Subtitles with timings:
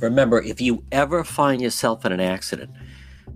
[0.00, 2.70] Remember, if you ever find yourself in an accident,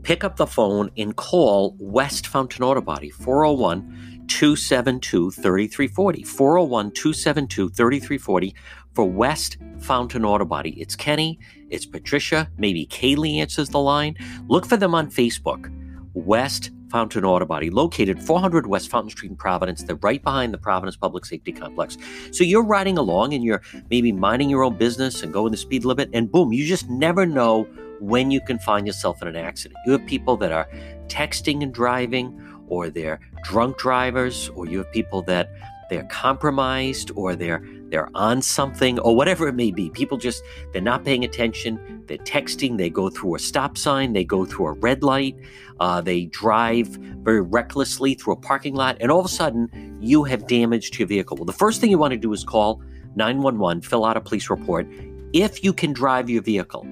[0.03, 6.23] pick up the phone and call West Fountain Auto Body 401 272 3340.
[6.23, 8.55] 401 272 3340
[8.95, 10.79] for West Fountain Auto Body.
[10.80, 11.38] It's Kenny,
[11.70, 14.16] it's Patricia, maybe Kaylee answers the line.
[14.47, 15.73] Look for them on Facebook.
[16.12, 19.82] West Fountain Auto Body, located 400 West Fountain Street in Providence.
[19.82, 21.96] They're right behind the Providence Public Safety Complex.
[22.32, 25.84] So you're riding along and you're maybe minding your own business and going the speed
[25.84, 27.66] limit, and boom, you just never know
[28.01, 29.79] when you can find yourself in an accident.
[29.87, 30.68] You have people that are
[31.06, 35.51] texting and driving, or they're drunk drivers, or you have people that
[35.91, 39.91] they're compromised or they're they're on something or whatever it may be.
[39.91, 42.05] People just they're not paying attention.
[42.07, 42.79] They're texting.
[42.79, 44.13] They go through a stop sign.
[44.13, 45.37] They go through a red light.
[45.80, 46.89] Uh, they drive
[47.23, 50.99] very recklessly through a parking lot, and all of a sudden you have damage to
[51.01, 51.37] your vehicle.
[51.37, 52.83] Well, the first thing you want to do is call
[53.16, 54.87] 911, fill out a police report.
[55.32, 56.87] If you can drive your vehicle,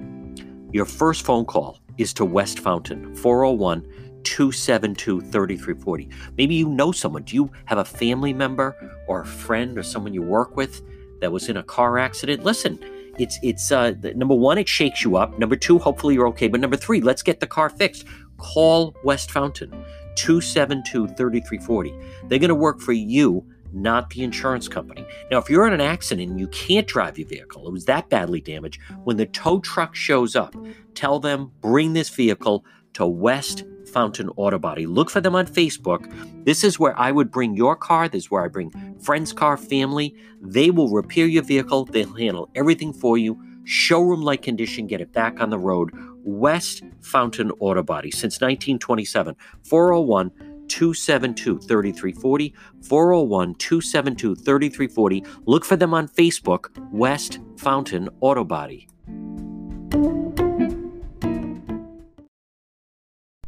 [0.71, 3.81] your first phone call is to West Fountain 401
[4.23, 6.09] 272 3340.
[6.37, 7.23] Maybe you know someone.
[7.23, 8.75] Do you have a family member
[9.07, 10.81] or a friend or someone you work with
[11.21, 12.43] that was in a car accident?
[12.43, 12.79] Listen,
[13.17, 15.37] it's it's uh, number one, it shakes you up.
[15.37, 16.47] Number two, hopefully you're okay.
[16.47, 18.05] But number three, let's get the car fixed.
[18.37, 19.71] Call West Fountain
[20.15, 21.93] 272 3340.
[22.27, 25.05] They're going to work for you not the insurance company.
[25.29, 28.09] Now, if you're in an accident and you can't drive your vehicle, it was that
[28.09, 30.55] badly damaged, when the tow truck shows up,
[30.95, 32.65] tell them bring this vehicle
[32.99, 34.85] to West Fountain Auto Body.
[34.85, 36.05] Look for them on Facebook.
[36.45, 38.07] This is where I would bring your car.
[38.09, 40.13] This is where I bring friends' car, family.
[40.41, 41.85] They will repair your vehicle.
[41.85, 43.41] They'll handle everything for you.
[43.63, 45.91] Showroom like condition, get it back on the road.
[46.23, 49.35] West Fountain Auto Body since 1927.
[49.63, 50.31] 401
[50.67, 52.53] 272 3340.
[52.81, 55.23] 401 272 3340.
[55.45, 58.87] Look for them on Facebook, West Fountain Auto Body.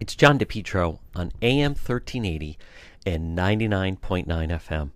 [0.01, 2.57] It's John DePetro on AM 1380
[3.05, 4.89] and 99.9 FM.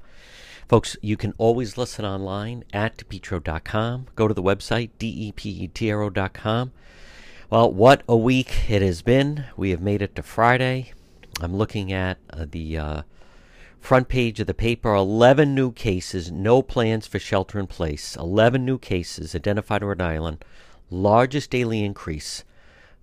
[0.67, 4.07] Folks, you can always listen online at depetro.com.
[4.15, 6.71] Go to the website, depetro.com.
[7.51, 9.45] Well, what a week it has been.
[9.55, 10.93] We have made it to Friday.
[11.39, 13.01] I'm looking at uh, the uh,
[13.79, 18.15] front page of the paper 11 new cases, no plans for shelter in place.
[18.15, 20.43] 11 new cases identified Rhode Island,
[20.89, 22.43] largest daily increase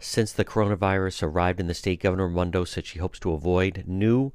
[0.02, 4.32] since the coronavirus arrived in the state, Governor Raimondo said she hopes to avoid new,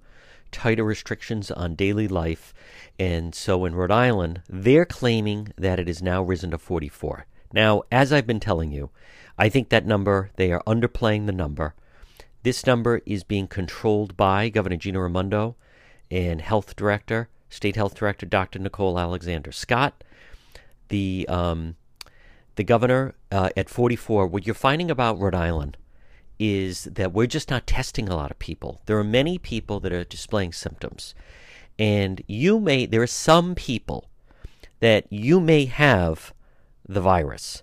[0.51, 2.53] tighter restrictions on daily life.
[2.97, 7.25] And so in Rhode Island, they're claiming that it has now risen to 44.
[7.53, 8.89] Now, as I've been telling you,
[9.37, 11.75] I think that number, they are underplaying the number.
[12.43, 15.55] This number is being controlled by Governor Gina Raimondo
[16.09, 18.59] and Health Director, State Health Director Dr.
[18.59, 20.03] Nicole Alexander Scott.
[20.87, 21.75] The um,
[22.57, 25.77] the governor uh, at 44, what you're finding about Rhode Island
[26.39, 28.81] is that we're just not testing a lot of people.
[28.87, 31.15] There are many people that are displaying symptoms.
[31.79, 34.09] And you may, there are some people
[34.79, 36.33] that you may have
[36.87, 37.61] the virus,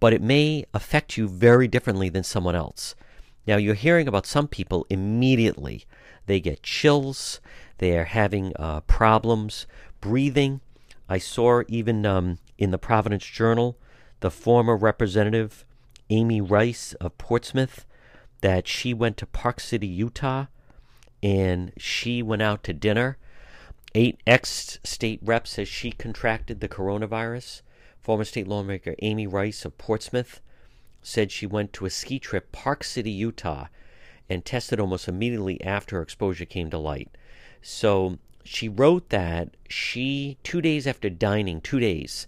[0.00, 2.96] but it may affect you very differently than someone else.
[3.46, 5.84] Now, you're hearing about some people immediately.
[6.26, 7.40] They get chills,
[7.78, 9.66] they are having uh, problems
[10.00, 10.60] breathing.
[11.08, 13.76] I saw even um, in the Providence Journal
[14.24, 15.66] the former representative
[16.08, 17.84] Amy Rice of Portsmouth
[18.40, 20.46] that she went to Park City, Utah,
[21.22, 23.18] and she went out to dinner.
[23.94, 27.60] Eight ex state reps says she contracted the coronavirus.
[28.00, 30.40] Former state lawmaker Amy Rice of Portsmouth
[31.02, 33.66] said she went to a ski trip, Park City, Utah,
[34.30, 37.10] and tested almost immediately after her exposure came to light.
[37.60, 42.26] So she wrote that she, two days after dining, two days,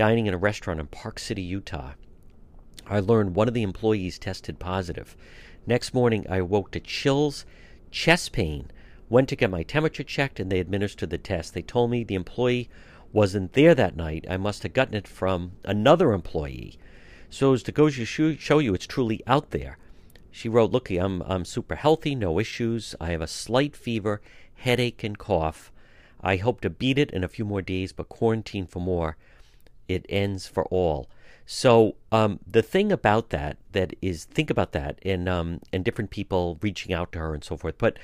[0.00, 1.92] dining in a restaurant in Park City, Utah.
[2.86, 5.14] I learned one of the employees tested positive.
[5.66, 7.44] Next morning, I awoke to chills,
[7.90, 8.70] chest pain,
[9.10, 11.52] went to get my temperature checked, and they administered the test.
[11.52, 12.70] They told me the employee
[13.12, 14.24] wasn't there that night.
[14.26, 16.78] I must have gotten it from another employee.
[17.28, 19.76] So as to go to show you it's truly out there.
[20.30, 22.94] She wrote, Looky, I'm, I'm super healthy, no issues.
[22.98, 24.22] I have a slight fever,
[24.54, 25.70] headache, and cough.
[26.22, 29.18] I hope to beat it in a few more days, but quarantine for more
[29.90, 31.08] it ends for all.
[31.46, 36.10] So um, the thing about that that is think about that and um, and different
[36.10, 37.74] people reaching out to her and so forth.
[37.76, 37.98] But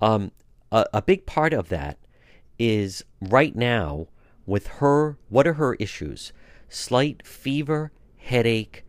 [0.00, 0.32] um,
[0.72, 1.98] a, a big part of that
[2.58, 4.08] is right now
[4.46, 5.16] with her.
[5.28, 6.32] What are her issues?
[6.68, 8.84] Slight fever, headache,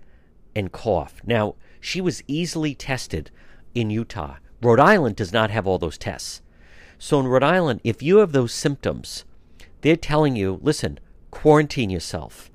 [0.55, 1.21] and cough.
[1.23, 3.29] Now she was easily tested
[3.75, 4.37] in Utah.
[4.61, 6.41] Rhode Island does not have all those tests.
[6.97, 9.23] So in Rhode Island, if you have those symptoms,
[9.81, 10.99] they're telling you, listen,
[11.31, 12.51] quarantine yourself.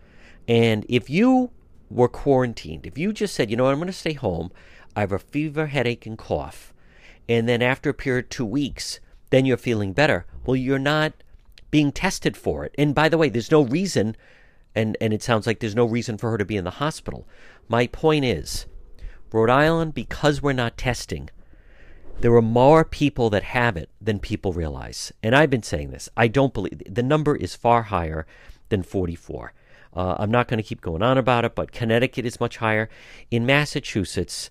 [0.49, 1.51] And if you
[1.91, 4.51] were quarantined, if you just said, you know what, I'm going to stay home,
[4.97, 6.73] I have a fever, headache, and cough,
[7.29, 9.01] and then after a period of two weeks,
[9.31, 11.15] then you're feeling better, well, you're not
[11.71, 12.75] being tested for it.
[12.79, 14.17] And by the way, there's no reason,
[14.75, 17.27] and, and it sounds like there's no reason for her to be in the hospital.
[17.69, 18.67] My point is,
[19.33, 21.31] Rhode Island, because we're not testing,
[22.21, 25.13] there are more people that have it than people realize.
[25.23, 26.09] And I've been saying this.
[26.17, 28.27] I don't believe the number is far higher
[28.69, 29.53] than 44.
[29.95, 32.89] Uh, I'm not going to keep going on about it, but Connecticut is much higher.
[33.31, 34.51] In Massachusetts,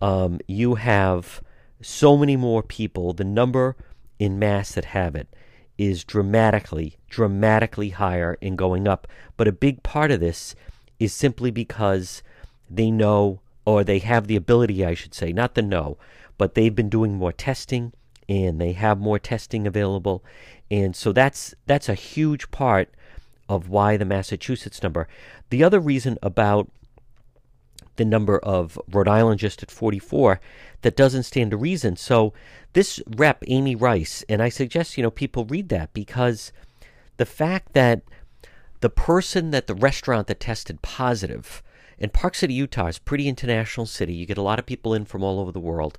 [0.00, 1.42] um, you have
[1.82, 3.12] so many more people.
[3.12, 3.76] The number
[4.18, 5.28] in Mass that have it
[5.76, 9.06] is dramatically, dramatically higher and going up.
[9.36, 10.54] But a big part of this
[10.98, 12.22] is simply because
[12.68, 15.98] they know, or they have the ability, I should say, not the know,
[16.38, 17.92] but they've been doing more testing
[18.28, 20.22] and they have more testing available.
[20.70, 22.94] And so that's that's a huge part
[23.50, 25.08] of why the Massachusetts number.
[25.50, 26.70] The other reason about
[27.96, 30.40] the number of Rhode Island just at 44
[30.82, 31.96] that doesn't stand to reason.
[31.96, 32.32] So
[32.72, 36.52] this rep Amy Rice and I suggest you know people read that because
[37.16, 38.02] the fact that
[38.80, 41.62] the person that the restaurant that tested positive
[41.98, 44.14] and Park City, Utah is pretty international city.
[44.14, 45.98] You get a lot of people in from all over the world.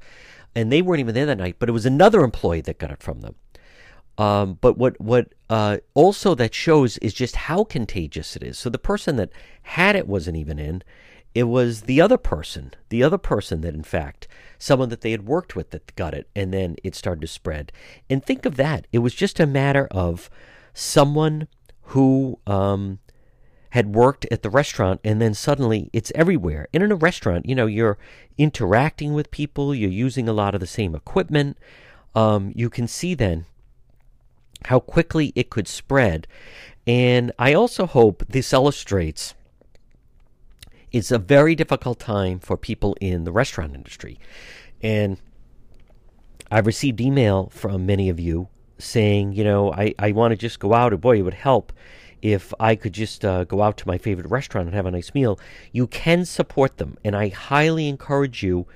[0.56, 3.04] And they weren't even there that night, but it was another employee that got it
[3.04, 3.36] from them.
[4.18, 8.58] Um, but what what uh, also that shows is just how contagious it is.
[8.58, 9.31] So the person that
[9.63, 10.84] had it wasn't even in.
[11.34, 14.28] It was the other person, the other person that, in fact,
[14.60, 17.72] someone that they had worked with that got it, and then it started to spread.
[18.10, 18.86] And think of that.
[18.92, 20.30] It was just a matter of
[20.74, 21.48] someone
[21.92, 23.00] who um,
[23.72, 26.68] had worked at the restaurant and then suddenly it's everywhere.
[26.74, 27.98] And in a restaurant, you know, you're
[28.38, 31.57] interacting with people, you're using a lot of the same equipment.
[32.14, 33.46] Um, you can see then
[34.66, 36.28] how quickly it could spread.
[36.88, 39.34] And I also hope this illustrates
[40.92, 44.19] it's a very difficult time for people in the restaurant industry.
[44.81, 45.18] And
[46.52, 50.60] I've received email from many of you saying, you know, I, I want to just
[50.60, 51.72] go out, and boy, it would help
[52.22, 55.14] if I could just uh, go out to my favorite restaurant and have a nice
[55.14, 55.40] meal,
[55.72, 56.98] you can support them.
[57.04, 58.68] And I highly encourage you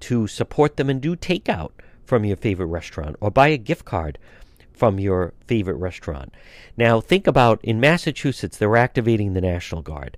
[0.00, 1.70] to support them and do takeout
[2.04, 4.18] from your favorite restaurant or buy a gift card
[4.78, 6.32] from your favorite restaurant.
[6.76, 10.16] Now, think about in Massachusetts, they're activating the National Guard.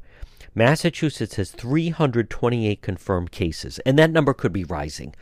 [0.54, 5.14] Massachusetts has 328 confirmed cases, and that number could be rising.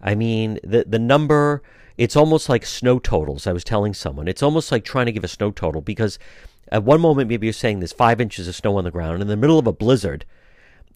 [0.00, 1.62] I mean, the, the number,
[1.98, 3.46] it's almost like snow totals.
[3.46, 6.18] I was telling someone, it's almost like trying to give a snow total because
[6.72, 9.22] at one moment, maybe you're saying there's five inches of snow on the ground.
[9.22, 10.24] In the middle of a blizzard,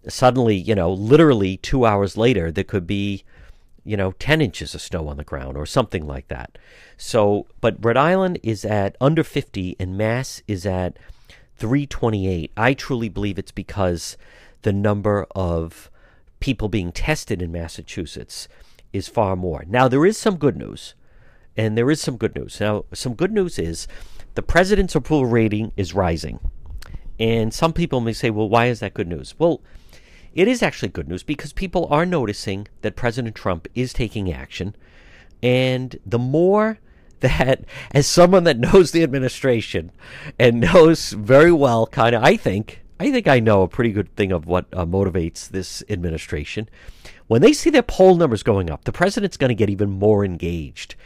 [0.09, 3.25] suddenly, you know, literally two hours later, there could be,
[3.85, 6.59] you know, 10 inches of snow on the ground or something like that.
[6.97, 10.99] So, but Rhode Island is at under 50 and Mass is at
[11.57, 12.53] 328.
[12.57, 14.17] I truly believe it's because
[14.63, 15.91] the number of
[16.41, 18.49] people being tested in Massachusetts
[18.93, 19.65] is far more.
[19.67, 20.95] Now, there is some good news.
[21.57, 22.61] And there is some good news.
[22.61, 23.87] Now, some good news is
[24.35, 26.41] the president's approval rating is rising.
[27.19, 29.35] And some people may say, well, why is that good news?
[29.39, 29.61] Well,
[30.35, 34.75] it is actually good news because people are noticing that President Trump is taking action.
[35.43, 36.79] And the more
[37.21, 39.93] that, as someone that knows the administration
[40.39, 44.15] and knows very well, kind of, I think, I think I know a pretty good
[44.17, 46.69] thing of what uh, motivates this administration.
[47.27, 50.25] When they see their poll numbers going up, the president's going to get even more
[50.25, 50.97] engaged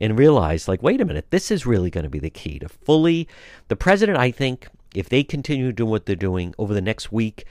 [0.00, 2.68] and realize, like, wait a minute, this is really going to be the key to
[2.68, 3.28] fully.
[3.68, 7.44] The president, I think, if they continue doing what they're doing over the next week,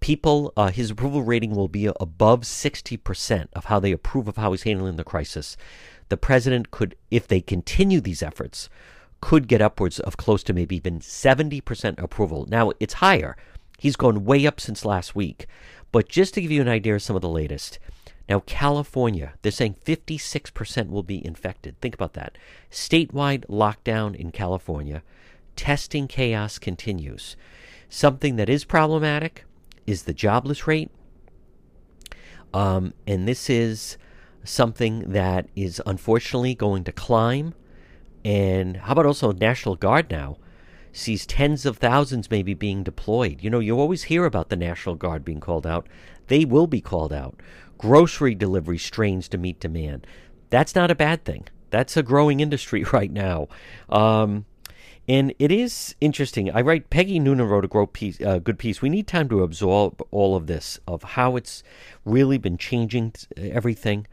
[0.00, 4.52] people, uh, his approval rating will be above 60% of how they approve of how
[4.52, 5.56] he's handling the crisis.
[6.08, 8.68] The president could, if they continue these efforts,
[9.20, 12.46] could get upwards of close to maybe even 70% approval.
[12.48, 13.36] Now, it's higher.
[13.78, 15.46] He's gone way up since last week.
[15.92, 17.78] But just to give you an idea of some of the latest,
[18.28, 21.78] now, California, they're saying 56% will be infected.
[21.80, 22.38] Think about that.
[22.70, 25.02] Statewide lockdown in California.
[25.56, 27.36] Testing chaos continues.
[27.88, 29.44] Something that is problematic
[29.86, 30.90] is the jobless rate.
[32.52, 33.98] Um, and this is
[34.44, 37.54] something that is unfortunately going to climb.
[38.24, 40.38] And how about also National Guard now?
[40.92, 43.42] Sees tens of thousands maybe being deployed.
[43.42, 45.88] You know, you always hear about the National Guard being called out.
[46.28, 47.40] They will be called out
[47.78, 50.06] grocery delivery strains to meet demand.
[50.50, 51.48] That's not a bad thing.
[51.70, 53.48] That's a growing industry right now.
[53.88, 54.46] Um,
[55.08, 56.50] and it is interesting.
[56.50, 58.80] I write, Peggy Noonan wrote a piece, uh, good piece.
[58.80, 61.62] We need time to absorb all of this, of how it's
[62.04, 64.06] really been changing everything.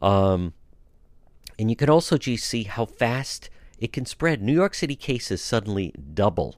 [0.00, 0.54] Um,
[1.58, 4.40] and you can also just see how fast it can spread.
[4.40, 6.56] New York City cases suddenly double.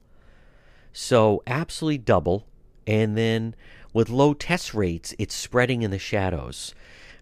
[0.93, 2.45] So, absolutely double.
[2.85, 3.55] And then
[3.93, 6.75] with low test rates, it's spreading in the shadows.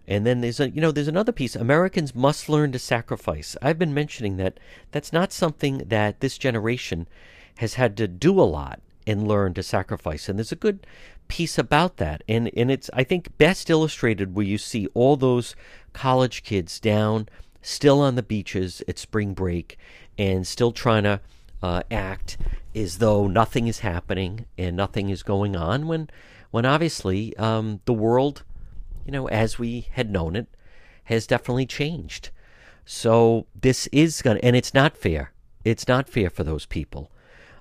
[0.08, 1.54] And then there's a you know there's another piece.
[1.54, 3.56] Americans must learn to sacrifice.
[3.60, 4.58] I've been mentioning that
[4.90, 7.06] that's not something that this generation
[7.58, 10.28] has had to do a lot and learn to sacrifice.
[10.28, 10.86] And there's a good
[11.28, 12.24] piece about that.
[12.26, 15.54] And and it's I think best illustrated where you see all those
[15.92, 17.28] college kids down
[17.60, 19.78] still on the beaches at spring break
[20.16, 21.20] and still trying to
[21.62, 22.38] uh, act
[22.74, 26.08] as though nothing is happening and nothing is going on when
[26.50, 28.42] when obviously um, the world
[29.08, 30.46] you know as we had known it
[31.04, 32.28] has definitely changed
[32.84, 35.32] so this is going to and it's not fair
[35.64, 37.10] it's not fair for those people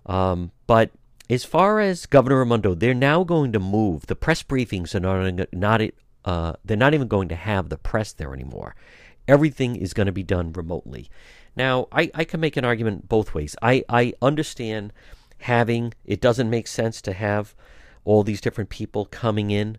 [0.05, 0.91] um, but
[1.29, 4.07] as far as Governor Raimondo, they're now going to move.
[4.07, 5.81] The press briefings are not, not
[6.23, 8.75] uh, they're not even going to have the press there anymore.
[9.27, 11.09] Everything is going to be done remotely.
[11.55, 13.55] Now, I, I can make an argument both ways.
[13.61, 14.93] I, I understand
[15.39, 17.55] having, it doesn't make sense to have
[18.05, 19.77] all these different people coming in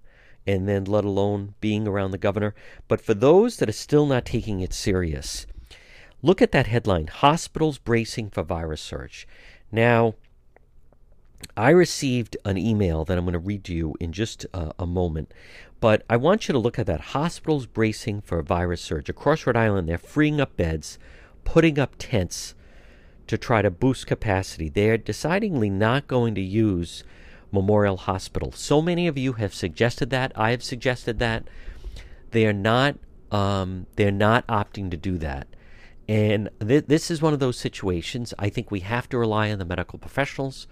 [0.49, 2.55] and then let alone being around the governor.
[2.89, 5.47] But for those that are still not taking it serious,
[6.23, 9.29] look at that headline Hospitals Bracing for Virus Surge.
[9.71, 10.15] Now,
[11.55, 14.87] I received an email that I'm going to read to you in just uh, a
[14.87, 15.35] moment,
[15.81, 17.13] but I want you to look at that.
[17.13, 19.09] Hospitals bracing for a virus surge.
[19.09, 20.99] Across Rhode Island, they're freeing up beds,
[21.45, 22.55] putting up tents
[23.29, 24.69] to try to boost capacity.
[24.69, 27.05] They're decidingly not going to use
[27.51, 28.53] Memorial Hospital.
[28.53, 30.33] So many of you have suggested that.
[30.35, 31.45] I have suggested that.
[32.31, 32.97] They are not.
[33.31, 35.49] Um, they're not opting to do that.
[36.09, 38.33] And th- this is one of those situations.
[38.39, 40.67] I think we have to rely on the medical professionals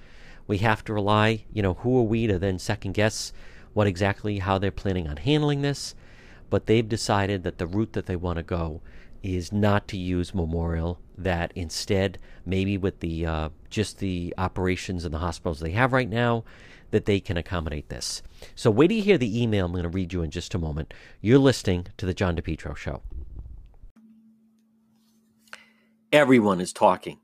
[0.47, 3.33] we have to rely, you know, who are we to then second guess
[3.73, 5.95] what exactly how they're planning on handling this?
[6.49, 8.80] But they've decided that the route that they want to go
[9.23, 11.00] is not to use Memorial.
[11.18, 16.09] That instead, maybe with the uh, just the operations in the hospitals they have right
[16.09, 16.42] now,
[16.92, 18.23] that they can accommodate this.
[18.54, 20.59] So wait till you hear the email I'm going to read you in just a
[20.59, 20.95] moment.
[21.21, 23.02] You're listening to the John DePetro Show.
[26.11, 27.18] Everyone is talking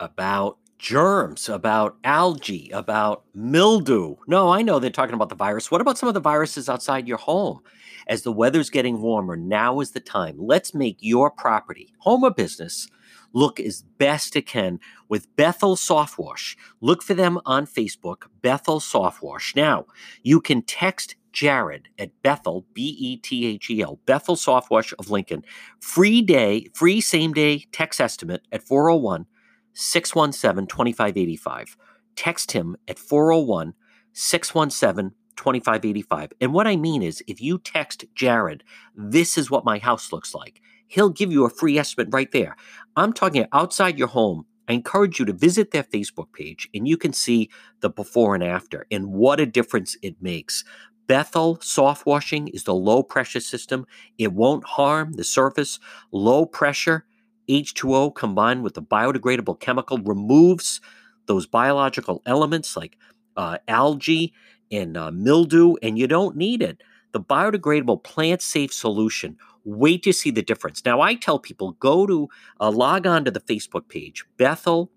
[0.00, 4.16] about germs, about algae, about mildew.
[4.26, 5.70] No, I know they're talking about the virus.
[5.70, 7.60] What about some of the viruses outside your home?
[8.06, 10.36] As the weather's getting warmer, now is the time.
[10.38, 12.88] Let's make your property, home or business,
[13.32, 16.56] look as best it can with Bethel Softwash.
[16.80, 19.54] Look for them on Facebook, Bethel Softwash.
[19.54, 19.86] Now,
[20.22, 25.10] you can text Jared at Bethel, B E T H E L, Bethel Softwash of
[25.10, 25.44] Lincoln.
[25.80, 29.26] Free day, free same day text estimate at 401
[29.72, 31.76] 617 2585.
[32.14, 33.74] Text him at 401
[34.12, 36.32] 617 2585.
[36.40, 38.62] And what I mean is, if you text Jared,
[38.94, 40.60] this is what my house looks like,
[40.92, 42.54] he'll give you a free estimate right there.
[42.96, 44.44] I'm talking outside your home.
[44.68, 48.44] I encourage you to visit their Facebook page and you can see the before and
[48.44, 50.64] after and what a difference it makes.
[51.08, 53.86] Bethel soft washing is the low pressure system.
[54.18, 55.78] It won't harm the surface.
[56.12, 57.06] Low pressure
[57.48, 60.80] H2O combined with the biodegradable chemical removes
[61.26, 62.96] those biological elements like
[63.36, 64.32] uh, algae
[64.70, 66.82] and uh, mildew, and you don't need it.
[67.12, 69.36] The biodegradable plant safe solution.
[69.64, 70.84] Wait to see the difference.
[70.84, 72.28] Now, I tell people go to
[72.60, 74.90] uh, log on to the Facebook page, Bethel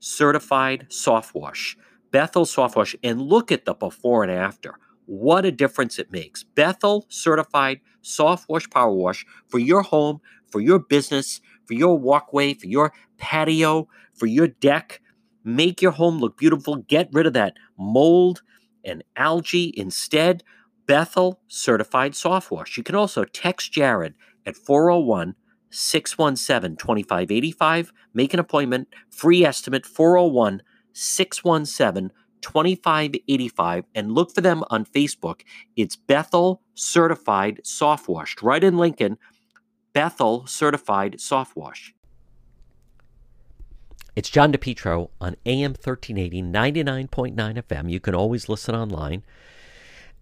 [0.00, 1.76] Certified Soft Wash,
[2.10, 4.78] Bethel Soft Wash, and look at the before and after.
[5.06, 6.42] What a difference it makes.
[6.42, 12.54] Bethel Certified Soft Wash Power Wash for your home, for your business, for your walkway,
[12.54, 15.00] for your patio, for your deck.
[15.44, 16.76] Make your home look beautiful.
[16.76, 18.42] Get rid of that mold
[18.84, 19.72] and algae.
[19.76, 20.42] Instead,
[20.86, 22.76] Bethel Certified Soft Wash.
[22.76, 24.14] You can also text Jared
[24.46, 25.34] at 401
[25.70, 27.92] 617 2585.
[28.12, 28.88] Make an appointment.
[29.10, 32.10] Free estimate 401 617
[32.40, 35.42] 2585 and look for them on Facebook.
[35.76, 39.18] It's Bethel Certified Soft Washed right in Lincoln.
[39.92, 41.94] Bethel Certified Soft Wash.
[44.16, 47.90] It's John DePetro on AM 1380, 99.9 FM.
[47.90, 49.22] You can always listen online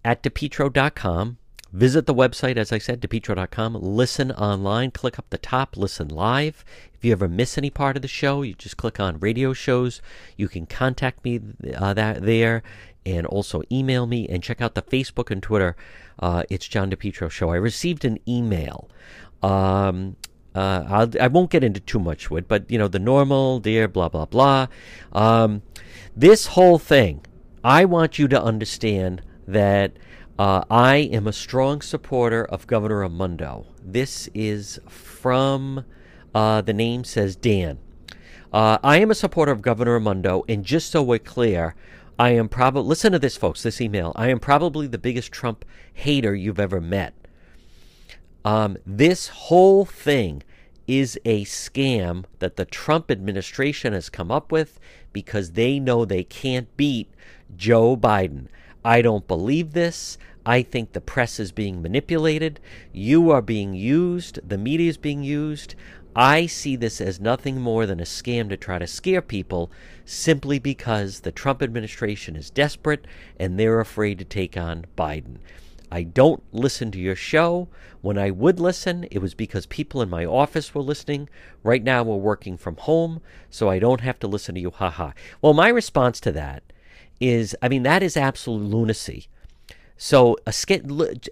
[0.09, 1.37] at depetro.com.
[1.71, 3.75] Visit the website, as I said, depetro.com.
[3.75, 4.91] Listen online.
[4.91, 6.65] Click up the top, listen live.
[6.95, 10.01] If you ever miss any part of the show, you just click on radio shows.
[10.35, 11.41] You can contact me
[11.77, 12.63] uh, that there
[13.05, 15.77] and also email me and check out the Facebook and Twitter.
[16.19, 17.51] Uh, it's John DePetro Show.
[17.51, 18.89] I received an email
[19.43, 20.17] um,
[20.55, 23.61] uh, I'll, I will not get into too much with, but you know the normal,
[23.61, 24.67] dear, blah blah blah.
[25.13, 25.63] Um,
[26.17, 27.25] this whole thing,
[27.63, 29.97] I want you to understand that
[30.39, 33.67] uh, I am a strong supporter of Governor Raimondo.
[33.83, 35.85] This is from
[36.35, 37.79] uh, the name says Dan.
[38.53, 41.75] Uh, I am a supporter of Governor Raimondo, and just so we're clear,
[42.19, 44.13] I am probably, listen to this, folks, this email.
[44.17, 47.15] I am probably the biggest Trump hater you've ever met.
[48.45, 50.43] Um, this whole thing
[50.87, 54.79] is a scam that the Trump administration has come up with
[55.13, 57.11] because they know they can't beat
[57.57, 58.49] Joe Biden.
[58.85, 60.19] I don't believe this.
[60.47, 62.61] I think the press is being manipulated.
[62.93, 64.39] You are being used.
[64.49, 65.75] The media is being used.
[66.17, 69.71] I see this as nothing more than a scam to try to scare people
[70.05, 73.07] simply because the Trump administration is desperate
[73.39, 75.37] and they're afraid to take on Biden.
[75.91, 77.69] I don't listen to your show.
[78.01, 81.29] When I would listen, it was because people in my office were listening.
[81.63, 84.71] Right now, we're working from home, so I don't have to listen to you.
[84.71, 85.13] Haha.
[85.41, 86.63] Well, my response to that
[87.21, 89.29] is I mean, that is absolute lunacy.
[90.01, 90.55] So, a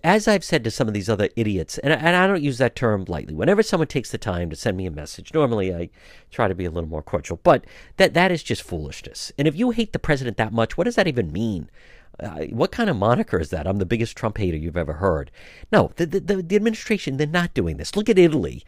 [0.03, 2.75] as I've said to some of these other idiots, and, and I don't use that
[2.75, 3.33] term lightly.
[3.33, 5.89] Whenever someone takes the time to send me a message, normally I
[6.33, 7.65] try to be a little more cordial, but
[7.97, 9.31] that that is just foolishness.
[9.39, 11.71] And if you hate the president that much, what does that even mean?
[12.19, 13.69] Uh, what kind of moniker is that?
[13.69, 15.31] I'm the biggest Trump hater you've ever heard.
[15.71, 17.95] No, the, the, the administration, they're not doing this.
[17.95, 18.65] Look at Italy.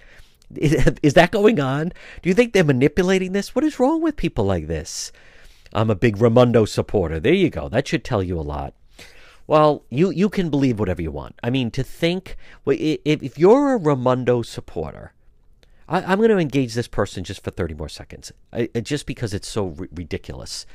[0.54, 1.88] Is, is that going on?
[2.22, 3.54] Do you think they're manipulating this?
[3.54, 5.10] What is wrong with people like this?
[5.72, 7.20] I'm a big Raimondo supporter.
[7.20, 7.68] There you go.
[7.68, 8.74] That should tell you a lot.
[9.46, 11.34] Well, you, you can believe whatever you want.
[11.42, 15.14] I mean, to think, if, you're a Raimondo supporter,
[15.88, 19.32] I, am going to engage this person just for 30 more seconds, I, just because
[19.32, 20.66] it's so r- ridiculous.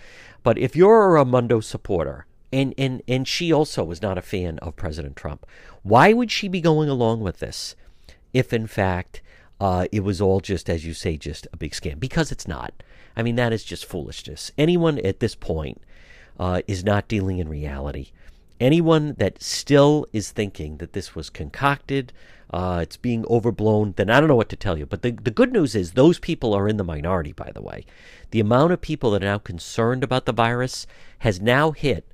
[0.42, 4.58] But if you're a Raimondo supporter, and, and, and she also was not a fan
[4.60, 5.46] of President Trump,
[5.84, 7.76] why would she be going along with this
[8.34, 9.22] if, in fact,
[9.60, 12.00] uh, it was all just, as you say, just a big scam?
[12.00, 12.74] Because it's not.
[13.15, 14.51] I mean, that is just foolishness.
[14.58, 15.82] Anyone at this point
[16.39, 18.12] uh, is not dealing in reality.
[18.60, 22.13] Anyone that still is thinking that this was concocted,
[22.51, 24.86] uh, it's being overblown, then I don't know what to tell you.
[24.86, 27.86] But the, the good news is those people are in the minority, by the way.
[28.32, 30.86] The amount of people that are now concerned about the virus
[31.20, 32.08] has now hit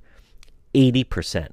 [0.74, 1.48] 80%.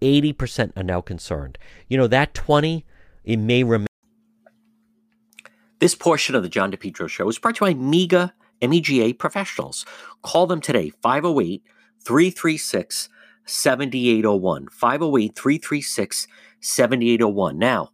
[0.00, 1.58] 80% are now concerned.
[1.88, 2.84] You know, that 20,
[3.24, 3.86] it may remain.
[5.78, 9.84] This portion of the John DePetro show is brought to you by MEGA MEGA professionals.
[10.22, 11.62] Call them today, 508
[12.04, 13.08] 336
[13.44, 14.68] 7801.
[14.68, 16.26] 508 336
[16.60, 17.58] 7801.
[17.58, 17.90] Now,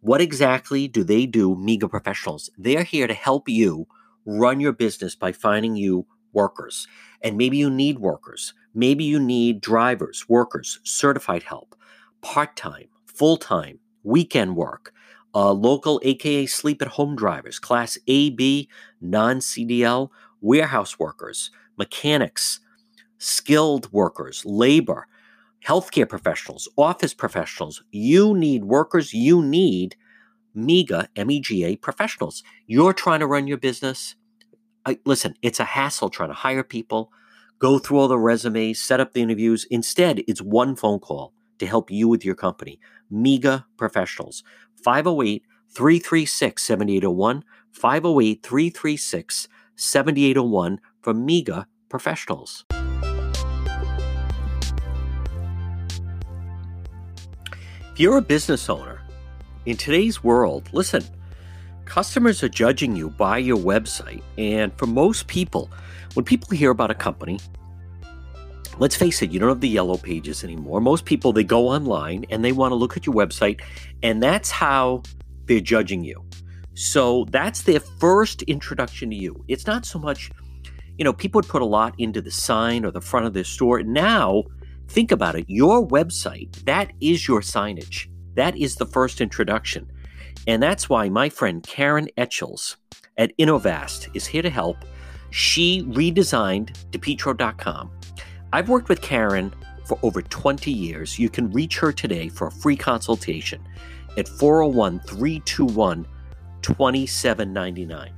[0.00, 2.50] what exactly do they do, MEGA professionals?
[2.56, 3.86] They're here to help you
[4.24, 6.86] run your business by finding you workers.
[7.22, 8.54] And maybe you need workers.
[8.74, 11.74] Maybe you need drivers, workers, certified help,
[12.20, 14.92] part time, full time, weekend work
[15.34, 18.68] uh, local AKA sleep at home drivers, Class AB,
[19.00, 20.10] non CDL,
[20.40, 22.60] warehouse workers, mechanics,
[23.18, 25.06] skilled workers, labor,
[25.66, 27.82] healthcare professionals, office professionals.
[27.90, 29.96] You need workers, you need
[30.54, 32.42] MEGA, MEGA professionals.
[32.66, 34.14] You're trying to run your business.
[34.86, 37.12] I, listen, it's a hassle trying to hire people,
[37.58, 39.66] go through all the resumes, set up the interviews.
[39.70, 42.80] Instead, it's one phone call to help you with your company.
[43.10, 44.42] MEGA professionals.
[44.82, 52.64] 508 336 7801, 508 336 7801 for MEGA professionals.
[57.92, 59.02] If you're a business owner,
[59.66, 61.04] in today's world, listen,
[61.84, 64.22] customers are judging you by your website.
[64.38, 65.70] And for most people,
[66.14, 67.38] when people hear about a company,
[68.78, 70.80] let's face it, you don't have the yellow pages anymore.
[70.80, 73.60] Most people, they go online and they want to look at your website,
[74.02, 75.02] and that's how
[75.46, 76.24] they're judging you.
[76.74, 79.44] So that's their first introduction to you.
[79.48, 80.30] It's not so much,
[80.96, 83.44] you know, people would put a lot into the sign or the front of their
[83.44, 83.82] store.
[83.82, 84.44] Now,
[84.88, 88.08] think about it your website, that is your signage.
[88.34, 89.90] That is the first introduction.
[90.46, 92.76] And that's why my friend Karen Etchels
[93.16, 94.76] at Innovast is here to help.
[95.30, 97.97] She redesigned DePetro.com
[98.52, 99.52] I've worked with Karen
[99.84, 101.18] for over 20 years.
[101.18, 103.62] You can reach her today for a free consultation
[104.16, 106.06] at 401 321
[106.62, 108.12] 2799.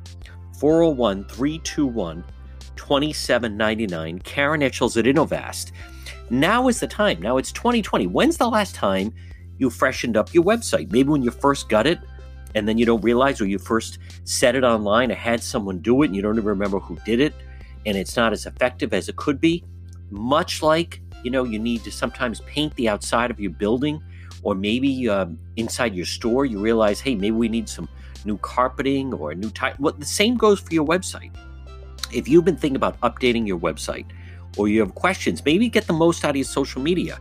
[0.59, 2.25] 401 321
[2.77, 4.19] 2799.
[4.21, 5.73] Karen Etchels at Innovast.
[6.31, 7.21] Now is the time.
[7.21, 8.07] Now it's 2020.
[8.07, 9.13] When's the last time
[9.59, 10.93] you freshened up your website?
[10.93, 11.99] Maybe when you first got it
[12.55, 16.03] and then you don't realize, or you first set it online or had someone do
[16.03, 17.35] it and you don't even remember who did it
[17.87, 19.65] and it's not as effective as it could be
[20.11, 24.03] much like you know you need to sometimes paint the outside of your building
[24.43, 27.89] or maybe uh, inside your store you realize hey maybe we need some
[28.25, 31.31] new carpeting or a new type well the same goes for your website.
[32.13, 34.07] If you've been thinking about updating your website
[34.57, 37.19] or you have questions maybe get the most out of your social media.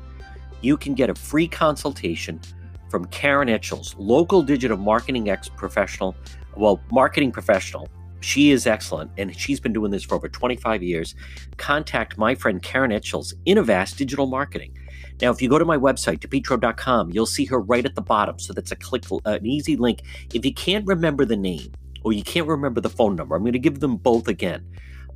[0.62, 2.42] You can get a free consultation
[2.90, 6.16] from karen etchels local digital marketing ex professional
[6.56, 7.88] well marketing professional
[8.22, 11.16] she is excellent, and she's been doing this for over 25 years.
[11.58, 14.78] Contact my friend Karen Etchells, Innovast Digital Marketing.
[15.22, 18.40] Now, if you go to my website, depetro.com, you'll see her right at the bottom.
[18.40, 20.02] So that's a click, an easy link.
[20.34, 23.54] If you can't remember the name or you can't remember the phone number, I'm going
[23.54, 24.66] to give them both again.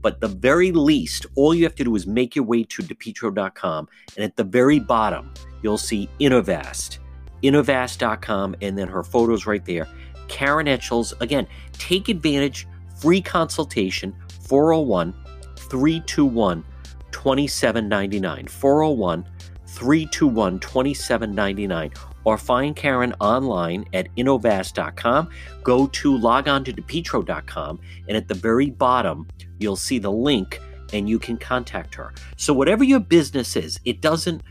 [0.02, 3.88] But the very least, all you have to do is make your way to depetro.com,
[4.18, 7.00] and at the very bottom, you'll see Innovast,
[7.42, 9.88] innovast.com, and then her photos right there.
[10.28, 12.68] Karen Etchells, again, take advantage,
[13.04, 14.16] free consultation,
[14.48, 15.14] 401
[15.58, 16.64] 321
[17.12, 18.48] 2799.
[18.48, 19.26] 401
[19.68, 21.92] 321 2799
[22.24, 25.30] or find Karen online at innovast.com.
[25.64, 29.28] Go to log on to depetro.com, and at the very bottom,
[29.60, 30.62] you'll see the link
[30.94, 32.14] and you can contact her.
[32.38, 34.44] So, whatever your business is, it doesn't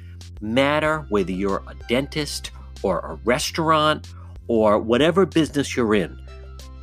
[0.43, 2.51] matter whether you're a dentist
[2.83, 4.13] or a restaurant
[4.49, 6.22] or whatever business you're in,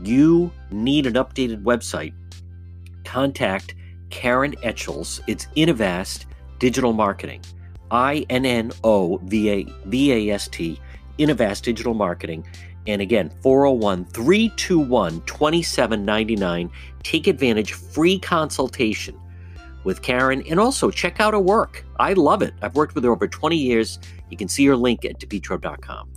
[0.04, 2.14] you need an updated website.
[3.04, 3.76] Contact
[4.10, 5.22] Karen Etchells.
[5.28, 6.26] It's Innovast
[6.60, 7.42] Digital Marketing.
[7.92, 10.80] I N N O V A V A S T,
[11.18, 12.46] Innovast Digital Marketing.
[12.88, 16.72] And again, 401 321 2799.
[17.04, 19.20] Take advantage, free consultation
[19.84, 20.44] with Karen.
[20.50, 21.86] And also check out her work.
[22.00, 22.54] I love it.
[22.62, 24.00] I've worked with her over 20 years.
[24.30, 26.10] You can see her link at depetro.com.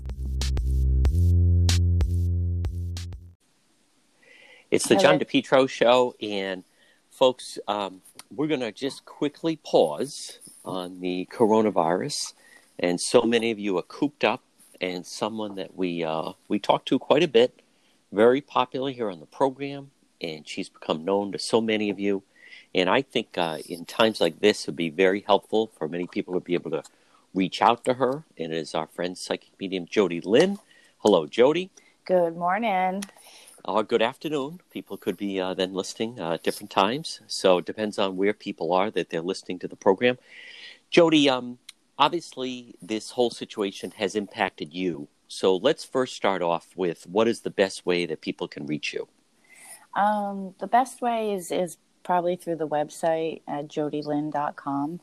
[4.73, 6.15] It's the John DePetro show.
[6.23, 6.65] And
[7.11, 8.01] folks, um,
[8.35, 12.33] we're going to just quickly pause on the coronavirus,
[12.79, 14.43] and so many of you are cooped up.
[14.81, 17.61] And someone that we uh, we talked to quite a bit,
[18.13, 19.91] very popular here on the program,
[20.23, 22.23] and she's become known to so many of you.
[22.75, 26.07] And I think uh, in times like this, it would be very helpful for many
[26.07, 26.83] people to be able to
[27.35, 28.25] reach out to her.
[28.39, 30.59] And it is our friend, psychic medium Jody Lynn.
[31.01, 31.71] Hello, Jody.
[32.07, 33.05] Good morning.
[33.64, 34.61] Or good afternoon.
[34.72, 37.20] People could be uh, then listening uh, at different times.
[37.29, 40.18] So it depends on where people are that they're listening to the program.
[40.90, 41.59] Jody, um,
[41.96, 45.07] obviously, this whole situation has impacted you.
[45.29, 48.92] So let's first start off with what is the best way that people can reach
[48.92, 49.07] you?
[49.94, 55.01] Um, the best way is, is probably through the website at jodylynn.com.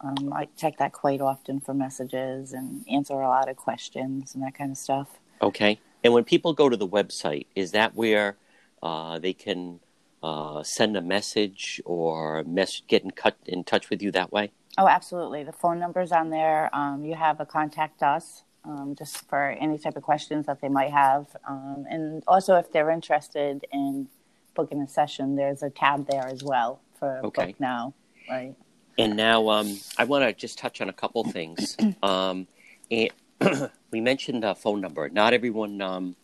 [0.00, 4.42] Um, I check that quite often for messages and answer a lot of questions and
[4.42, 5.20] that kind of stuff.
[5.40, 5.78] Okay.
[6.06, 8.36] And when people go to the website, is that where
[8.80, 9.80] uh, they can
[10.22, 14.52] uh, send a message or mess- get in, cut, in touch with you that way?
[14.78, 15.42] Oh, absolutely.
[15.42, 16.70] The phone number's on there.
[16.72, 20.68] Um, you have a contact us um, just for any type of questions that they
[20.68, 21.26] might have.
[21.48, 24.06] Um, and also, if they're interested in
[24.54, 27.46] booking a session, there's a tab there as well for okay.
[27.46, 27.94] book now.
[28.30, 28.54] Right.
[28.96, 31.76] And now um, I want to just touch on a couple things.
[32.00, 32.46] Um,
[32.92, 33.10] and
[33.90, 35.08] we mentioned a phone number.
[35.08, 36.16] Not everyone, um,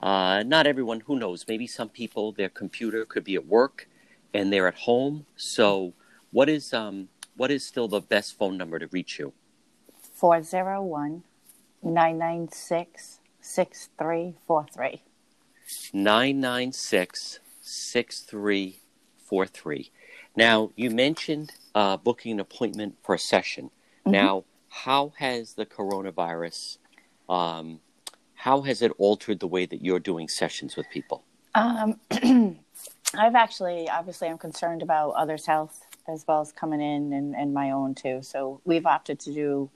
[0.00, 1.00] uh, not everyone.
[1.00, 1.44] Who knows?
[1.48, 3.88] Maybe some people, their computer could be at work,
[4.34, 5.26] and they're at home.
[5.36, 5.94] So,
[6.32, 9.32] what is um, what is still the best phone number to reach you?
[10.14, 11.24] 401
[11.82, 15.02] 996 6343.
[15.92, 19.90] 996 6343.
[20.36, 23.70] Now, you mentioned uh, booking an appointment for a session.
[24.04, 24.12] Mm-hmm.
[24.12, 26.78] Now, how has the coronavirus,
[27.28, 27.80] um,
[28.34, 31.24] how has it altered the way that you're doing sessions with people?
[31.54, 32.00] Um,
[33.14, 37.52] I've actually, obviously, I'm concerned about others' health as well as coming in and, and
[37.52, 38.20] my own too.
[38.22, 39.70] So we've opted to do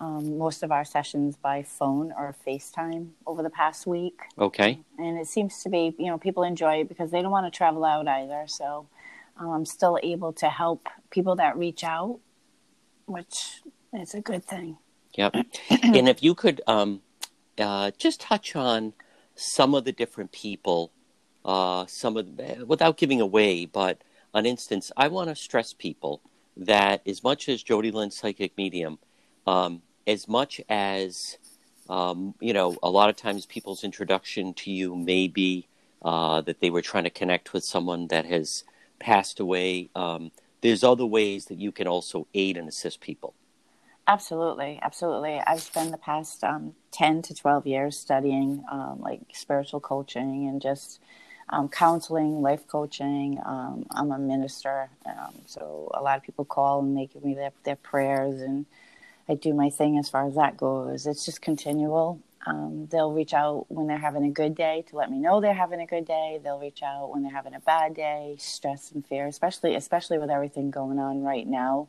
[0.00, 4.18] um, most of our sessions by phone or FaceTime over the past week.
[4.38, 4.80] Okay.
[4.98, 7.56] And it seems to be, you know, people enjoy it because they don't want to
[7.56, 8.44] travel out either.
[8.46, 8.88] So
[9.36, 12.18] um, I'm still able to help people that reach out,
[13.06, 13.60] which
[13.92, 14.78] is a good thing.
[15.14, 15.34] Yep.
[15.82, 17.00] and if you could um,
[17.58, 18.92] uh, just touch on
[19.34, 20.92] some of the different people,
[21.44, 24.02] uh, some of the, without giving away, but
[24.34, 26.20] an instance, I want to stress people
[26.56, 28.98] that as much as Jody Lynn Psychic Medium,
[29.46, 31.38] um, as much as
[31.90, 35.66] um, you know, a lot of times people's introduction to you may be
[36.02, 38.62] uh, that they were trying to connect with someone that has
[39.00, 39.90] passed away.
[39.96, 43.34] Um, there's other ways that you can also aid and assist people.
[44.10, 45.40] Absolutely, absolutely.
[45.46, 50.62] I've spent the past um, ten to twelve years studying um, like spiritual coaching and
[50.62, 51.00] just
[51.50, 53.40] um, counseling, life coaching.
[53.46, 57.34] Um, I'm a minister, um, so a lot of people call and they give me
[57.34, 58.66] their, their prayers, and
[59.28, 61.06] I do my thing as far as that goes.
[61.06, 62.20] It's just continual.
[62.46, 65.54] Um, they'll reach out when they're having a good day to let me know they're
[65.54, 66.40] having a good day.
[66.44, 70.30] They'll reach out when they're having a bad day, stress and fear, especially especially with
[70.30, 71.88] everything going on right now.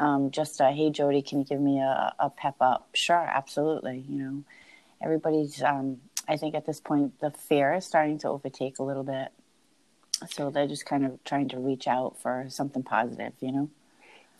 [0.00, 2.88] Um, just uh, hey Jody, can you give me a, a pep up?
[2.94, 4.02] Sure, absolutely.
[4.08, 4.44] You know,
[5.02, 9.04] everybody's um, I think at this point the fear is starting to overtake a little
[9.04, 9.28] bit.
[10.30, 13.70] so they're just kind of trying to reach out for something positive, you know.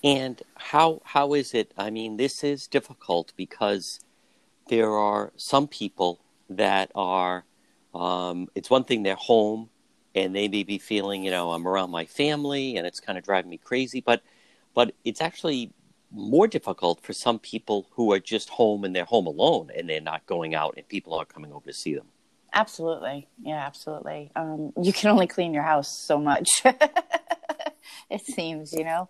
[0.03, 1.73] And how how is it?
[1.77, 4.01] I mean, this is difficult because
[4.69, 7.45] there are some people that are.
[7.93, 9.69] Um, it's one thing they're home
[10.15, 13.25] and they may be feeling, you know, I'm around my family and it's kind of
[13.25, 14.23] driving me crazy, but
[14.75, 15.73] but it's actually
[16.13, 20.01] more difficult for some people who are just home and they're home alone and they're
[20.01, 22.07] not going out and people are coming over to see them.
[22.53, 23.29] Absolutely.
[23.43, 24.31] Yeah, absolutely.
[24.35, 26.49] Um, you can only clean your house so much,
[28.11, 29.09] it seems, you know.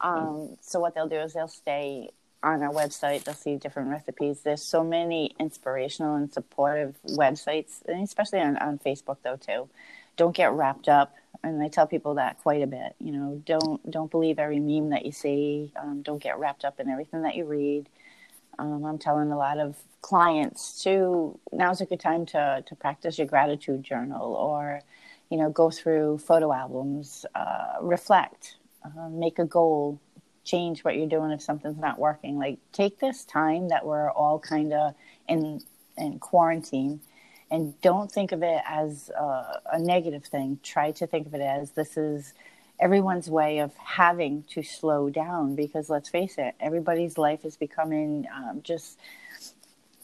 [0.00, 2.10] Um, so, what they'll do is they'll stay
[2.42, 4.40] on our website, they'll see different recipes.
[4.42, 9.68] There's so many inspirational and supportive websites, and especially on, on Facebook, though, too.
[10.16, 12.94] Don't get wrapped up and I tell people that quite a bit.
[12.98, 15.72] You know, don't don't believe every meme that you see.
[15.80, 17.88] Um, don't get wrapped up in everything that you read.
[18.58, 23.18] Um, I'm telling a lot of clients to now's a good time to to practice
[23.18, 24.80] your gratitude journal or
[25.30, 30.00] you know go through photo albums, uh, reflect, uh, make a goal,
[30.44, 32.38] change what you're doing if something's not working.
[32.38, 34.94] Like take this time that we're all kind of
[35.28, 35.60] in
[35.96, 37.00] in quarantine
[37.52, 40.58] and don't think of it as a, a, negative thing.
[40.62, 42.32] Try to think of it as this is
[42.80, 48.26] everyone's way of having to slow down because let's face it, everybody's life is becoming
[48.34, 48.98] um, just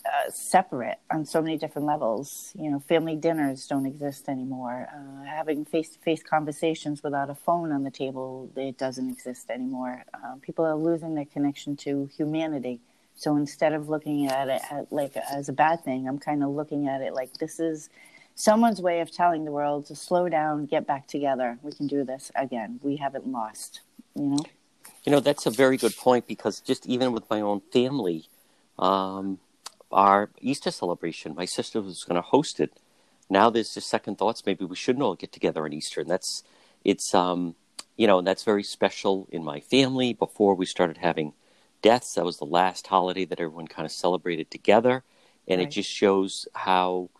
[0.04, 2.52] uh, separate on so many different levels.
[2.54, 4.86] You know, family dinners don't exist anymore.
[4.94, 9.50] Uh, having face to face conversations without a phone on the table, it doesn't exist
[9.50, 10.04] anymore.
[10.12, 12.80] Uh, people are losing their connection to humanity
[13.18, 16.50] so instead of looking at it at like as a bad thing, I'm kind of
[16.50, 17.90] looking at it like this is
[18.36, 21.58] someone's way of telling the world to slow down, get back together.
[21.62, 22.78] We can do this again.
[22.80, 23.80] We haven't lost,
[24.14, 24.44] you know.
[25.02, 28.26] You know, that's a very good point because just even with my own family,
[28.78, 29.40] um,
[29.90, 32.78] our Easter celebration, my sister was going to host it.
[33.28, 34.46] Now there's just second thoughts.
[34.46, 36.44] Maybe we shouldn't all get together on Easter, and that's
[36.84, 37.56] it's um,
[37.96, 40.12] you know, that's very special in my family.
[40.12, 41.32] Before we started having
[41.82, 42.14] deaths.
[42.14, 45.04] That was the last holiday that everyone kind of celebrated together,
[45.46, 45.68] and right.
[45.68, 47.10] it just shows how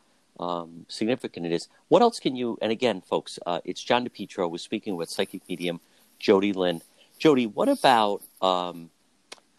[0.40, 1.68] um, significant it is.
[1.88, 2.58] What else can you?
[2.60, 4.50] And again, folks, uh, it's John DePetro.
[4.50, 5.80] We're speaking with psychic medium
[6.18, 6.82] Jody Lynn.
[7.18, 8.90] Jody, what about um,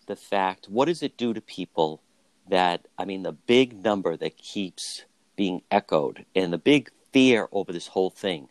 [0.07, 0.67] the fact?
[0.69, 2.01] What does it do to people
[2.49, 2.87] that?
[2.97, 5.03] I mean, the big number that keeps
[5.35, 8.49] being echoed, and the big fear over this whole thing,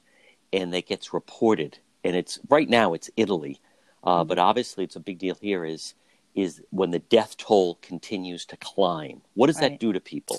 [0.53, 1.79] and that gets reported.
[2.05, 3.61] And it's right now it's Italy,
[4.05, 4.29] uh, mm-hmm.
[4.29, 5.65] but obviously it's a big deal here.
[5.65, 5.95] Is
[6.39, 9.21] is when the death toll continues to climb.
[9.35, 9.71] What does right.
[9.71, 10.39] that do to people?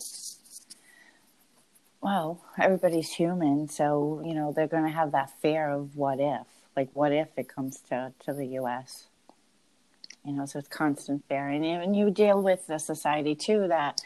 [2.01, 6.47] Well, everybody's human, so you know they're going to have that fear of what if,
[6.75, 9.07] like what if it comes to to the U.S.
[10.25, 13.99] You know, so it's constant fear, and even you deal with the society too that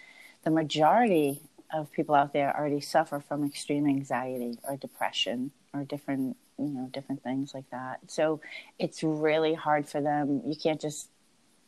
[0.43, 6.37] the majority of people out there already suffer from extreme anxiety or depression or different
[6.57, 7.99] you know different things like that.
[8.07, 8.41] So
[8.79, 10.41] it's really hard for them.
[10.45, 11.09] You can't just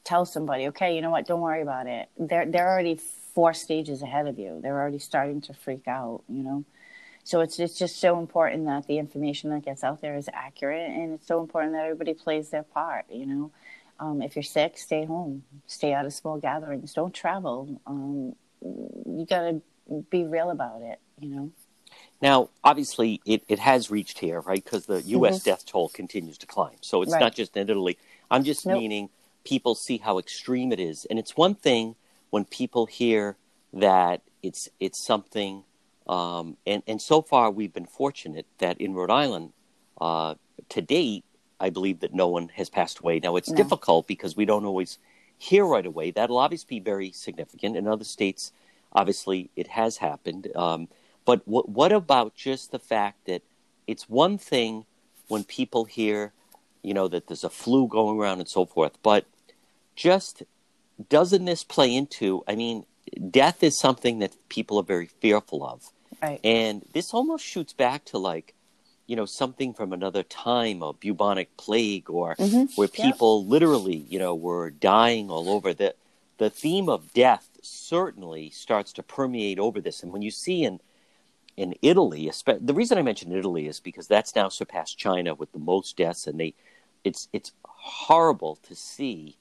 [0.05, 2.07] tell somebody, okay, you know what, don't worry about it.
[2.17, 2.99] They're they're already
[3.33, 4.59] four stages ahead of you.
[4.61, 6.63] They're already starting to freak out, you know.
[7.25, 10.89] So it's it's just so important that the information that gets out there is accurate,
[10.89, 13.05] and it's so important that everybody plays their part.
[13.09, 13.51] You know,
[13.99, 17.81] um, if you're sick, stay home, stay out of small gatherings, don't travel.
[17.85, 19.61] Um, you got to
[20.09, 20.99] be real about it.
[21.19, 21.51] You know.
[22.21, 24.63] Now, obviously, it, it has reached here, right?
[24.63, 25.39] Because the U.S.
[25.39, 25.49] Mm-hmm.
[25.49, 26.75] death toll continues to climb.
[26.81, 27.19] So it's right.
[27.19, 27.97] not just in Italy.
[28.29, 28.79] I'm just nope.
[28.79, 29.09] meaning
[29.45, 31.05] people see how extreme it is.
[31.09, 31.95] And it's one thing
[32.31, 33.37] when people hear
[33.71, 35.63] that it's it's something.
[36.07, 39.53] Um, and and so far we've been fortunate that in Rhode Island,
[40.01, 40.35] uh,
[40.69, 41.23] to date,
[41.59, 43.19] I believe that no one has passed away.
[43.19, 43.55] Now it's no.
[43.55, 44.97] difficult because we don't always
[45.37, 46.11] hear right away.
[46.11, 47.77] That'll obviously be very significant.
[47.77, 48.51] In other states,
[48.91, 50.49] obviously, it has happened.
[50.55, 50.87] Um,
[51.25, 53.41] but what what about just the fact that
[53.87, 54.85] it's one thing
[55.27, 56.33] when people hear,
[56.83, 59.25] you know, that there's a flu going around and so forth, but
[59.95, 60.43] just
[61.09, 62.43] doesn't this play into?
[62.47, 62.85] I mean,
[63.29, 66.39] death is something that people are very fearful of, right.
[66.43, 68.53] and this almost shoots back to like
[69.07, 72.65] you know something from another time a bubonic plague or mm-hmm.
[72.75, 73.49] where people yeah.
[73.49, 75.93] literally you know were dying all over the
[76.37, 80.79] the theme of death certainly starts to permeate over this and when you see in
[81.55, 85.59] in Italy the reason I mention Italy is because that's now surpassed China with the
[85.59, 86.53] most deaths and they
[87.03, 89.37] it's it's horrible to see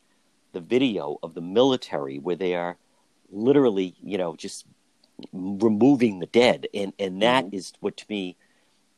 [0.54, 2.76] the video of the military where they are
[3.30, 4.64] literally, you know, just
[5.32, 7.56] removing the dead, and and that mm-hmm.
[7.56, 8.36] is what to me.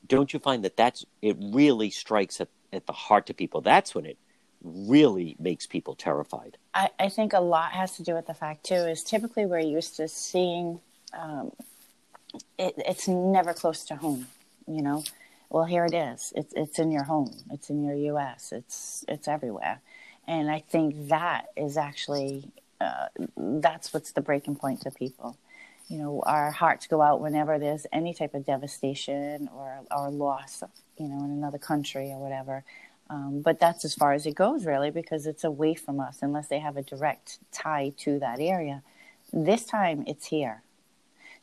[0.06, 3.60] Don't you find that that's it really strikes at, at the heart to people?
[3.60, 4.18] That's when it
[4.62, 6.56] really makes people terrified.
[6.74, 9.58] I, I think a lot has to do with the fact too is typically we're
[9.60, 10.80] used to seeing
[11.12, 11.52] um,
[12.58, 14.28] it, it's never close to home,
[14.66, 15.04] you know.
[15.48, 16.32] Well, here it is.
[16.34, 17.32] It's it's in your home.
[17.50, 18.52] It's in your U.S.
[18.52, 19.80] It's it's everywhere,
[20.26, 25.36] and I think that is actually uh, that's what's the breaking point to people.
[25.88, 30.62] You know, our hearts go out whenever there's any type of devastation or or loss.
[30.98, 32.64] You know, in another country or whatever.
[33.08, 36.48] Um, but that's as far as it goes, really, because it's away from us unless
[36.48, 38.82] they have a direct tie to that area.
[39.32, 40.62] This time, it's here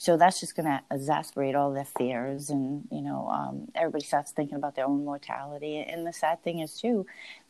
[0.04, 4.32] so that's just going to exasperate all their fears, and you know, um, everybody starts
[4.32, 5.78] thinking about their own mortality.
[5.78, 7.06] And the sad thing is too,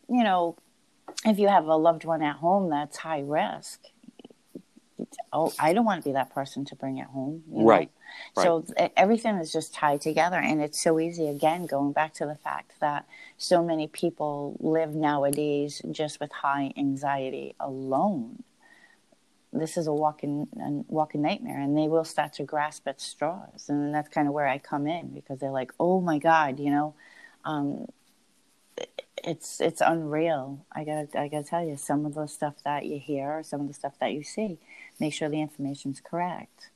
[0.07, 0.55] you know,
[1.25, 3.79] if you have a loved one at home that's high risk,
[5.31, 7.43] oh, I don't want to be that person to bring it home.
[7.47, 7.89] Right.
[8.35, 8.43] right.
[8.43, 11.27] So everything is just tied together, and it's so easy.
[11.27, 13.05] Again, going back to the fact that
[13.37, 18.43] so many people live nowadays just with high anxiety alone
[19.53, 23.69] this is a walking a walking nightmare and they will start to grasp at straws
[23.69, 26.71] and that's kind of where i come in because they're like oh my god you
[26.71, 26.93] know
[27.45, 27.85] um,
[29.23, 32.99] it's it's unreal i gotta i gotta tell you some of the stuff that you
[32.99, 34.57] hear some of the stuff that you see
[34.99, 36.69] make sure the information's correct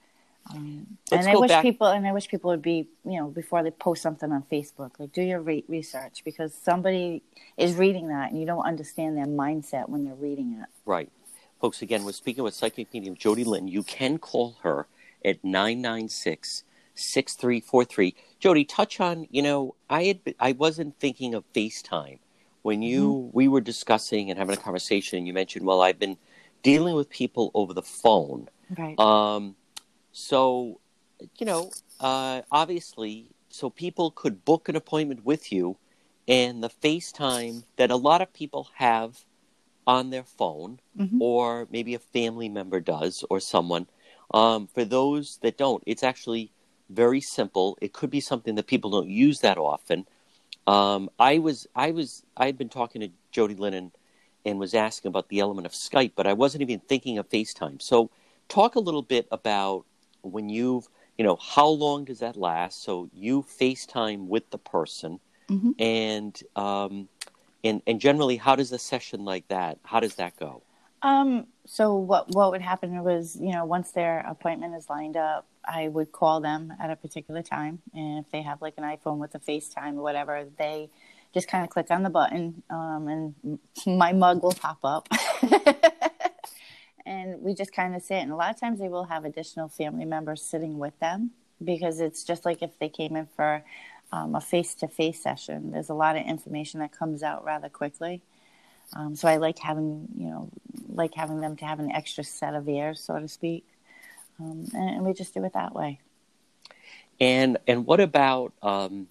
[0.49, 1.61] um, and I wish back.
[1.61, 4.91] people and I wish people would be you know before they post something on Facebook
[4.97, 7.21] like do your re- research because somebody
[7.57, 10.69] is reading that and you don't understand their mindset when they're reading it.
[10.85, 11.11] Right.
[11.59, 13.67] Folks, again, we're speaking with psychic medium Jody Lynn.
[13.67, 14.87] You can call her
[15.25, 16.63] at 996
[16.97, 18.15] 6343.
[18.39, 22.19] Jody, touch on, you know, I had I wasn't thinking of FaceTime
[22.61, 23.29] when you mm-hmm.
[23.37, 26.17] we were discussing and having a conversation and you mentioned, well, I've been
[26.63, 28.49] dealing with people over the phone.
[28.77, 28.99] Right.
[28.99, 29.55] Um
[30.11, 30.79] so,
[31.37, 35.77] you know, uh obviously so people could book an appointment with you
[36.27, 39.23] and the FaceTime that a lot of people have
[39.87, 41.21] on their phone, mm-hmm.
[41.21, 43.87] or maybe a family member does, or someone.
[44.33, 46.51] Um, for those that don't, it's actually
[46.89, 47.77] very simple.
[47.81, 50.05] It could be something that people don't use that often.
[50.65, 53.91] Um, I was, I was, I had been talking to Jody Lennon
[54.45, 57.81] and was asking about the element of Skype, but I wasn't even thinking of FaceTime.
[57.81, 58.09] So,
[58.49, 59.85] talk a little bit about
[60.21, 62.83] when you've, you know, how long does that last?
[62.83, 65.19] So you FaceTime with the person,
[65.49, 65.71] mm-hmm.
[65.79, 67.07] and um,
[67.63, 70.61] and and generally how does a session like that how does that go
[71.01, 75.45] um so what what would happen was you know once their appointment is lined up
[75.65, 79.17] i would call them at a particular time and if they have like an iphone
[79.17, 80.89] with a facetime or whatever they
[81.33, 83.59] just kind of click on the button um, and
[83.97, 85.07] my mug will pop up
[87.05, 89.67] and we just kind of sit and a lot of times they will have additional
[89.67, 91.31] family members sitting with them
[91.63, 93.63] because it's just like if they came in for
[94.11, 95.71] um, a face-to-face session.
[95.71, 98.21] There's a lot of information that comes out rather quickly.
[98.95, 100.49] Um, so I like having, you know,
[100.97, 103.65] like having them to have an extra set of ears, so to speak,
[104.39, 105.99] um, and, and, we just do it that way.
[107.19, 109.07] And and what about um,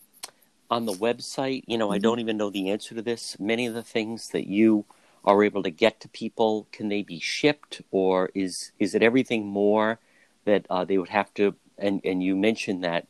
[0.70, 1.64] on the website?
[1.66, 1.94] You know, mm-hmm.
[1.94, 3.38] I don't even know the answer to this.
[3.38, 4.84] Many of the things that you
[5.24, 9.46] are able to get to people, can they be shipped, or is is it everything
[9.46, 9.98] more
[10.44, 11.54] that uh, they would have to?
[11.78, 13.06] And and you mentioned that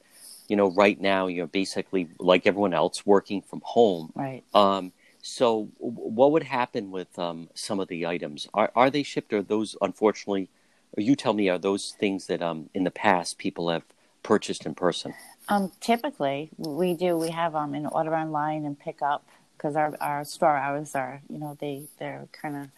[0.49, 4.13] you know, right now you're basically like everyone else working from home.
[4.15, 4.45] Right.
[4.55, 4.93] Um,
[5.27, 8.49] so, what would happen with um, some of the items?
[8.55, 10.49] Are are they shipped, or those unfortunately,
[10.97, 13.83] or you tell me, are those things that um, in the past people have
[14.23, 15.15] purchased in person?
[15.49, 17.17] Um, typically, we do.
[17.17, 21.23] We have um, an order online and pick up because our our store hours are,
[21.29, 22.69] you know, they they're kind of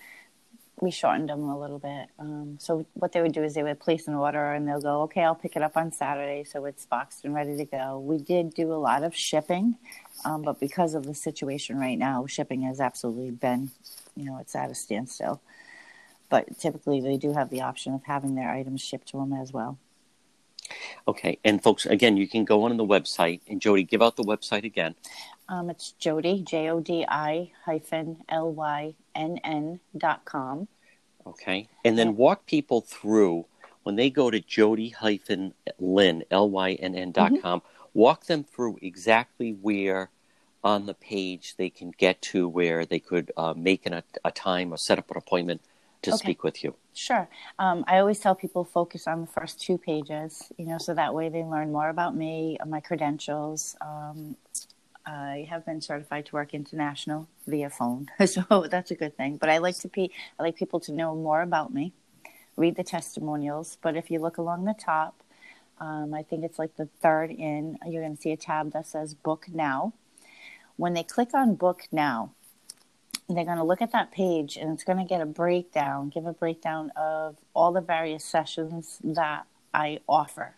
[0.80, 2.08] we shortened them a little bit.
[2.18, 5.02] Um, so what they would do is they would place an order and they'll go,
[5.02, 7.98] okay, I'll pick it up on Saturday, so it's boxed and ready to go.
[7.98, 9.76] We did do a lot of shipping,
[10.24, 13.70] um, but because of the situation right now, shipping has absolutely been,
[14.16, 15.40] you know, it's at a standstill.
[16.30, 19.52] But typically, they do have the option of having their items shipped to them as
[19.52, 19.78] well.
[21.06, 23.40] Okay, and folks, again, you can go on the website.
[23.48, 24.94] And Jody, give out the website again.
[25.48, 30.68] Um, it's Jody, J O D I hyphen L Y N N dot com.
[31.26, 31.68] Okay.
[31.84, 33.46] And then walk people through
[33.82, 37.40] when they go to Jody hyphen Lynn, L Y N N dot mm-hmm.
[37.40, 37.62] com,
[37.94, 40.10] walk them through exactly where
[40.62, 44.30] on the page they can get to where they could uh, make an, a, a
[44.30, 45.62] time or set up an appointment
[46.02, 46.18] to okay.
[46.18, 46.74] speak with you.
[46.94, 47.28] Sure.
[47.58, 51.14] Um, I always tell people focus on the first two pages, you know, so that
[51.14, 54.36] way they learn more about me, my credentials, um,
[55.08, 59.38] I have been certified to work international via phone, so that's a good thing.
[59.38, 61.94] But I like to be, I like people to know more about me,
[62.56, 63.78] read the testimonials.
[63.80, 65.22] But if you look along the top,
[65.80, 68.86] um, I think it's like the third in, you're going to see a tab that
[68.86, 69.94] says Book Now.
[70.76, 72.32] When they click on Book Now,
[73.28, 76.26] they're going to look at that page and it's going to get a breakdown, give
[76.26, 80.54] a breakdown of all the various sessions that I offer.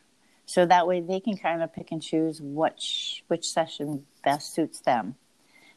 [0.47, 4.81] So that way they can kind of pick and choose which which session best suits
[4.81, 5.17] them.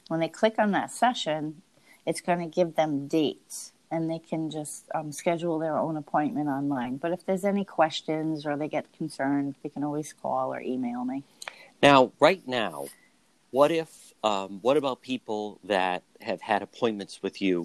[0.07, 1.61] When they click on that session,
[2.05, 6.49] it's going to give them dates and they can just um, schedule their own appointment
[6.49, 6.97] online.
[6.97, 11.05] But if there's any questions or they get concerned, they can always call or email
[11.05, 11.23] me.
[11.81, 12.87] Now, right now,
[13.51, 17.63] what if, um, what about people that have had appointments with you,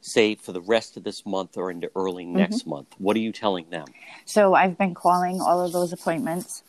[0.00, 2.38] say for the rest of this month or into early mm-hmm.
[2.38, 2.88] next month?
[2.98, 3.86] What are you telling them?
[4.24, 6.62] So I've been calling all of those appointments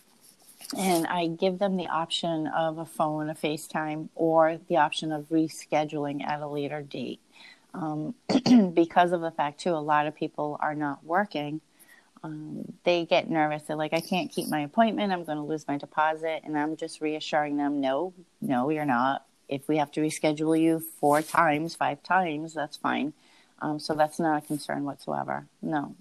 [0.78, 5.30] and I give them the option of a phone, a FaceTime, or the option of
[5.30, 7.20] rescheduling at a later date.
[7.74, 8.16] Um,
[8.74, 11.62] because of the fact, too, a lot of people are not working.
[12.24, 13.64] Um, they get nervous.
[13.64, 15.12] They're like, I can't keep my appointment.
[15.12, 16.42] I'm going to lose my deposit.
[16.44, 19.26] And I'm just reassuring them, no, no, you're not.
[19.50, 23.14] If we have to reschedule you four times, five times, that's fine.
[23.60, 25.48] Um, so that's not a concern whatsoever.
[25.62, 25.96] No.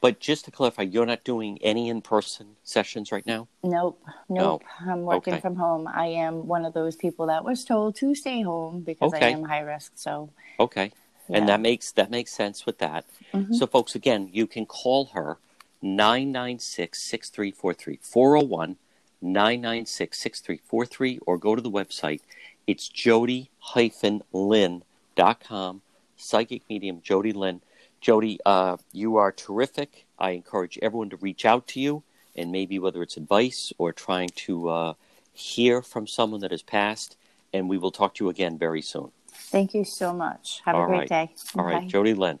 [0.00, 3.48] But just to clarify, you're not doing any in person sessions right now?
[3.62, 4.02] Nope.
[4.28, 4.62] Nope.
[4.82, 4.92] No.
[4.92, 5.40] I'm working okay.
[5.40, 5.88] from home.
[5.88, 9.28] I am one of those people that was told to stay home because okay.
[9.28, 9.92] I am high risk.
[9.94, 10.28] So
[10.60, 10.92] Okay.
[11.28, 11.38] Yeah.
[11.38, 13.06] And that makes that makes sense with that.
[13.32, 13.54] Mm-hmm.
[13.54, 15.38] So folks, again, you can call her
[15.84, 18.76] 996-6343 401
[19.24, 22.20] 996-6343 or go to the website.
[22.66, 25.82] It's jody-lynn.com.
[26.16, 27.60] Psychic medium Jody Lynn.
[28.00, 30.06] Jody, uh, you are terrific.
[30.18, 32.02] I encourage everyone to reach out to you
[32.36, 34.94] and maybe whether it's advice or trying to uh,
[35.32, 37.16] hear from someone that has passed.
[37.52, 39.10] And we will talk to you again very soon.
[39.28, 40.60] Thank you so much.
[40.64, 41.08] Have All a great right.
[41.08, 41.34] day.
[41.56, 41.74] All Bye.
[41.74, 42.40] right, Jody Lynn.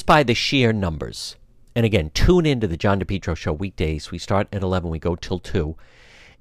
[0.00, 1.36] Just by the sheer numbers.
[1.76, 4.10] And again, tune into the John DePetro Show weekdays.
[4.10, 5.76] We start at 11, we go till 2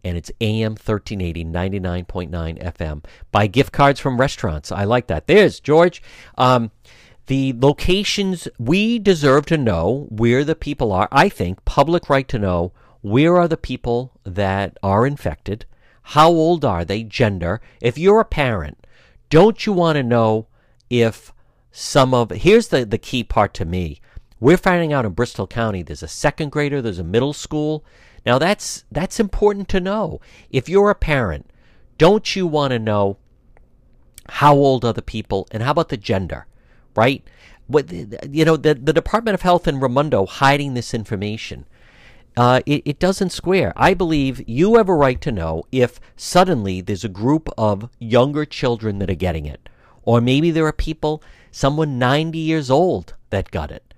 [0.01, 3.03] and it's AM 1380, 99.9 FM.
[3.33, 4.71] Buy gift cards from restaurants.
[4.71, 5.27] I like that.
[5.27, 6.01] There's George.
[6.37, 6.71] Um,
[7.25, 11.09] the locations, we deserve to know where the people are.
[11.11, 15.65] I think public right to know where are the people that are infected,
[16.01, 17.59] how old are they, gender.
[17.81, 18.87] If you're a parent,
[19.29, 20.47] don't you want to know
[20.89, 21.33] if
[21.71, 24.01] some of here's the, the key part to me.
[24.39, 27.83] We're finding out in Bristol County there's a second grader, there's a middle school,
[28.25, 30.19] now that's that's important to know.
[30.49, 31.49] If you're a parent,
[31.97, 33.17] don't you want to know
[34.29, 36.47] how old are the people and how about the gender,
[36.95, 37.23] right?
[37.67, 41.65] What you know, the the Department of Health in Raimondo hiding this information.
[42.37, 43.73] Uh, it, it doesn't square.
[43.75, 48.45] I believe you have a right to know if suddenly there's a group of younger
[48.45, 49.67] children that are getting it.
[50.03, 51.21] Or maybe there are people,
[51.51, 53.93] someone 90 years old that got it.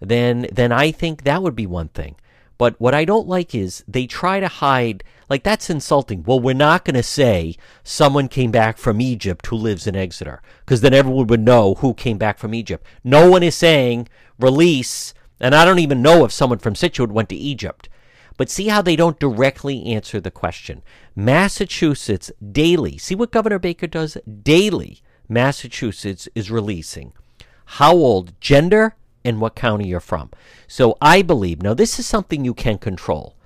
[0.00, 2.16] Then, then I think that would be one thing.
[2.60, 6.22] But what I don't like is they try to hide, like, that's insulting.
[6.24, 10.42] Well, we're not going to say someone came back from Egypt who lives in Exeter,
[10.64, 12.86] because then everyone would know who came back from Egypt.
[13.02, 17.30] No one is saying release, and I don't even know if someone from Scituate went
[17.30, 17.88] to Egypt.
[18.36, 20.82] But see how they don't directly answer the question.
[21.16, 25.00] Massachusetts daily, see what Governor Baker does daily.
[25.30, 27.12] Massachusetts is releasing
[27.64, 30.30] how old, gender, and what county you're from.
[30.66, 33.36] So I believe, now this is something you can control.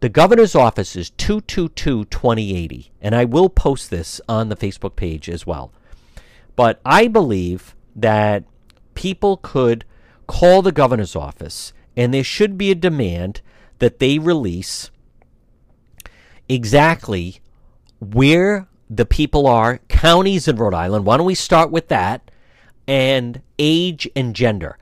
[0.00, 5.28] The governor's office is 222 2080, and I will post this on the Facebook page
[5.28, 5.72] as well.
[6.54, 8.44] But I believe that
[8.94, 9.84] people could
[10.26, 13.40] call the governor's office, and there should be a demand
[13.78, 14.90] that they release
[16.48, 17.40] exactly
[17.98, 21.04] where the people are, counties in Rhode Island.
[21.04, 22.30] Why don't we start with that?
[22.86, 24.78] And age and gender.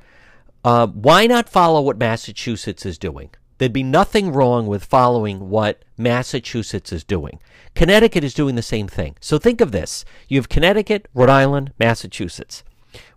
[0.63, 3.31] Uh, why not follow what Massachusetts is doing?
[3.57, 7.41] There'd be nothing wrong with following what Massachusetts is doing.
[7.75, 9.17] Connecticut is doing the same thing.
[9.21, 12.63] So think of this you have Connecticut, Rhode Island, Massachusetts.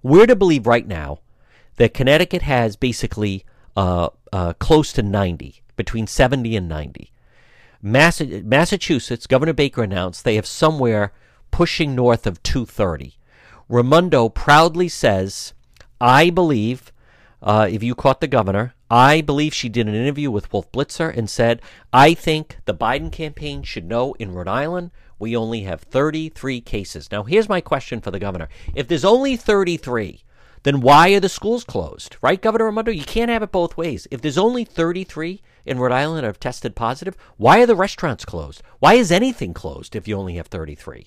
[0.01, 1.19] We're to believe right now
[1.75, 3.43] that Connecticut has basically
[3.75, 7.11] uh, uh, close to 90, between 70 and 90.
[7.81, 11.11] Mass- Massachusetts, Governor Baker announced they have somewhere
[11.51, 13.17] pushing north of 230.
[13.67, 15.53] Raimondo proudly says,
[16.01, 16.91] I believe
[17.41, 21.15] uh, if you caught the governor, I believe she did an interview with Wolf Blitzer
[21.15, 21.61] and said,
[21.93, 27.11] I think the Biden campaign should know in Rhode Island we only have 33 cases.
[27.11, 28.49] Now, here's my question for the governor.
[28.73, 30.23] If there's only 33,
[30.63, 32.17] then why are the schools closed?
[32.21, 32.91] Right, Governor Raimondo?
[32.91, 34.07] You can't have it both ways.
[34.11, 38.61] If there's only 33 in Rhode Island have tested positive, why are the restaurants closed?
[38.79, 41.05] Why is anything closed if you only have 33?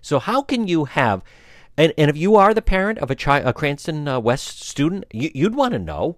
[0.00, 1.22] So, how can you have
[1.76, 5.04] and and if you are the parent of a child, a Cranston uh, West student,
[5.12, 6.16] you, would want to know.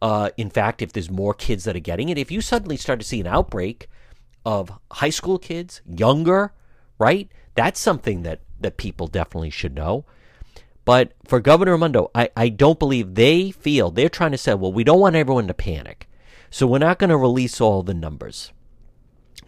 [0.00, 2.98] Uh, in fact, if there's more kids that are getting it, if you suddenly start
[3.00, 3.88] to see an outbreak
[4.44, 6.52] of high school kids, younger,
[6.98, 7.30] right?
[7.54, 10.04] That's something that that people definitely should know.
[10.84, 14.72] But for Governor Raimondo, I, I don't believe they feel they're trying to say, well,
[14.72, 16.08] we don't want everyone to panic.
[16.52, 18.52] So we're not going to release all the numbers.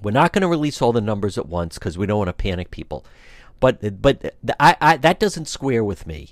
[0.03, 2.33] We're not going to release all the numbers at once because we don't want to
[2.33, 3.05] panic people.
[3.61, 6.31] But but I, I, that doesn't square with me.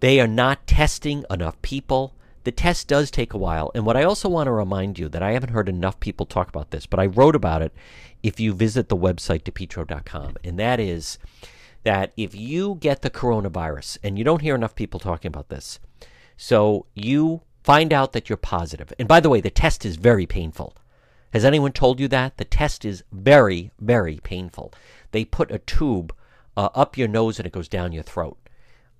[0.00, 2.14] They are not testing enough people.
[2.44, 3.72] The test does take a while.
[3.74, 6.50] And what I also want to remind you that I haven't heard enough people talk
[6.50, 7.72] about this, but I wrote about it
[8.22, 11.18] if you visit the website depetro.com, and that is
[11.84, 15.80] that if you get the coronavirus, and you don't hear enough people talking about this,
[16.36, 18.92] so you find out that you're positive.
[18.96, 20.76] And by the way, the test is very painful.
[21.32, 22.36] Has anyone told you that?
[22.36, 24.72] The test is very, very painful.
[25.10, 26.14] They put a tube
[26.56, 28.38] uh, up your nose and it goes down your throat.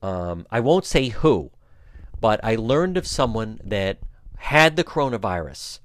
[0.02, 1.52] Um, I won't say who,
[2.20, 3.98] but I learned of someone that
[4.38, 5.78] had the coronavirus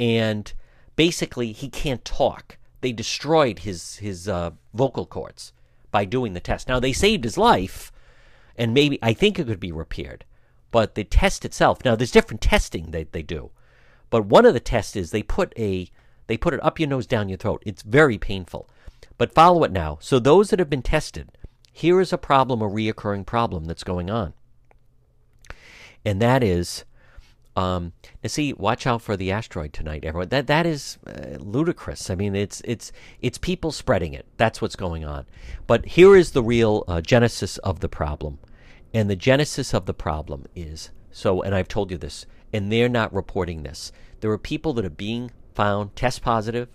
[0.00, 0.52] and
[0.96, 2.58] basically he can't talk.
[2.80, 5.52] They destroyed his his uh, vocal cords
[5.92, 6.66] by doing the test.
[6.66, 7.92] Now they saved his life,
[8.56, 10.24] and maybe I think it could be repaired.
[10.74, 13.52] But the test itself, now there's different testing that they do,
[14.10, 15.88] but one of the tests is they put a
[16.26, 17.62] they put it up your nose, down your throat.
[17.64, 18.68] It's very painful.
[19.16, 19.98] But follow it now.
[20.00, 21.30] So those that have been tested,
[21.70, 24.34] here is a problem, a reoccurring problem that's going on.
[26.04, 26.84] And that is,
[27.54, 27.92] um,
[28.24, 30.30] now see, watch out for the asteroid tonight, everyone.
[30.30, 32.10] That that is uh, ludicrous.
[32.10, 34.26] I mean, it's it's it's people spreading it.
[34.38, 35.26] That's what's going on.
[35.68, 38.40] But here is the real uh, genesis of the problem,
[38.94, 41.42] and the genesis of the problem is so.
[41.42, 43.92] And I've told you this, and they're not reporting this.
[44.20, 46.68] There are people that are being found test positive.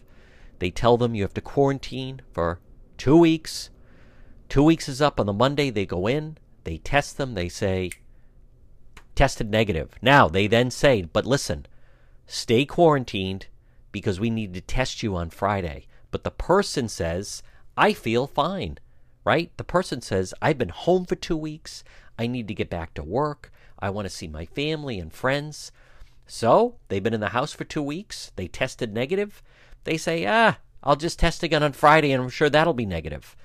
[0.59, 2.59] They tell them you have to quarantine for
[2.97, 3.69] two weeks.
[4.49, 5.69] Two weeks is up on the Monday.
[5.69, 7.91] They go in, they test them, they say,
[9.15, 9.95] tested negative.
[10.01, 11.65] Now, they then say, but listen,
[12.25, 13.47] stay quarantined
[13.91, 15.87] because we need to test you on Friday.
[16.11, 17.43] But the person says,
[17.77, 18.77] I feel fine,
[19.23, 19.51] right?
[19.57, 21.83] The person says, I've been home for two weeks.
[22.19, 23.49] I need to get back to work.
[23.79, 25.71] I want to see my family and friends.
[26.27, 28.33] So they've been in the house for two weeks.
[28.35, 29.41] They tested negative.
[29.85, 33.37] They say, ah, I'll just test again on Friday and I'm sure that'll be negative.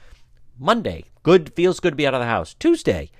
[0.58, 2.54] Monday, good, feels good to be out of the house.
[2.54, 3.10] Tuesday,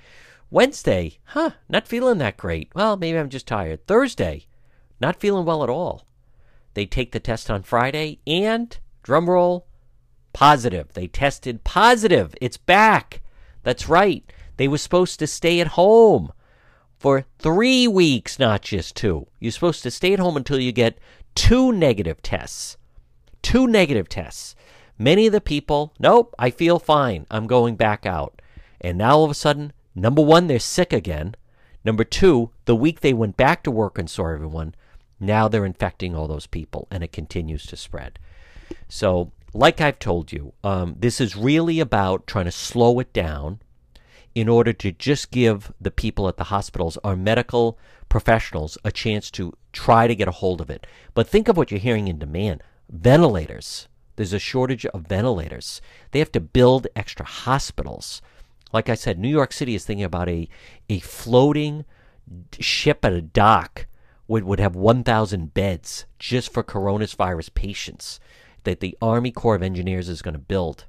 [0.50, 2.72] Wednesday, huh, not feeling that great.
[2.74, 3.86] Well, maybe I'm just tired.
[3.86, 4.46] Thursday,
[5.00, 6.04] not feeling well at all.
[6.74, 9.68] They take the test on Friday and, drum roll,
[10.32, 10.92] positive.
[10.94, 12.34] They tested positive.
[12.40, 13.22] It's back.
[13.62, 14.28] That's right.
[14.56, 16.32] They were supposed to stay at home
[16.98, 19.26] for three weeks, not just two.
[19.40, 20.98] You're supposed to stay at home until you get
[21.34, 22.76] two negative tests.
[23.42, 24.54] Two negative tests.
[24.98, 27.26] Many of the people, nope, I feel fine.
[27.30, 28.40] I'm going back out.
[28.80, 31.34] And now all of a sudden, number one, they're sick again.
[31.84, 34.74] Number two, the week they went back to work and saw everyone,
[35.20, 38.18] now they're infecting all those people and it continues to spread.
[38.88, 43.60] So, like I've told you, um, this is really about trying to slow it down
[44.34, 47.78] in order to just give the people at the hospitals, our medical
[48.08, 50.86] professionals, a chance to try to get a hold of it.
[51.14, 53.88] But think of what you're hearing in demand ventilators.
[54.16, 55.80] There's a shortage of ventilators.
[56.10, 58.22] They have to build extra hospitals.
[58.72, 60.48] Like I said, New York City is thinking about a,
[60.88, 61.84] a floating
[62.58, 63.86] ship at a dock
[64.26, 68.20] would, would have 1,000 beds just for coronavirus patients
[68.64, 70.86] that the Army Corps of Engineers is going to build.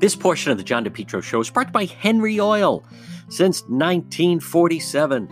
[0.00, 2.82] This portion of the John DePetro Show is brought by Henry Oil
[3.28, 5.26] since 1947.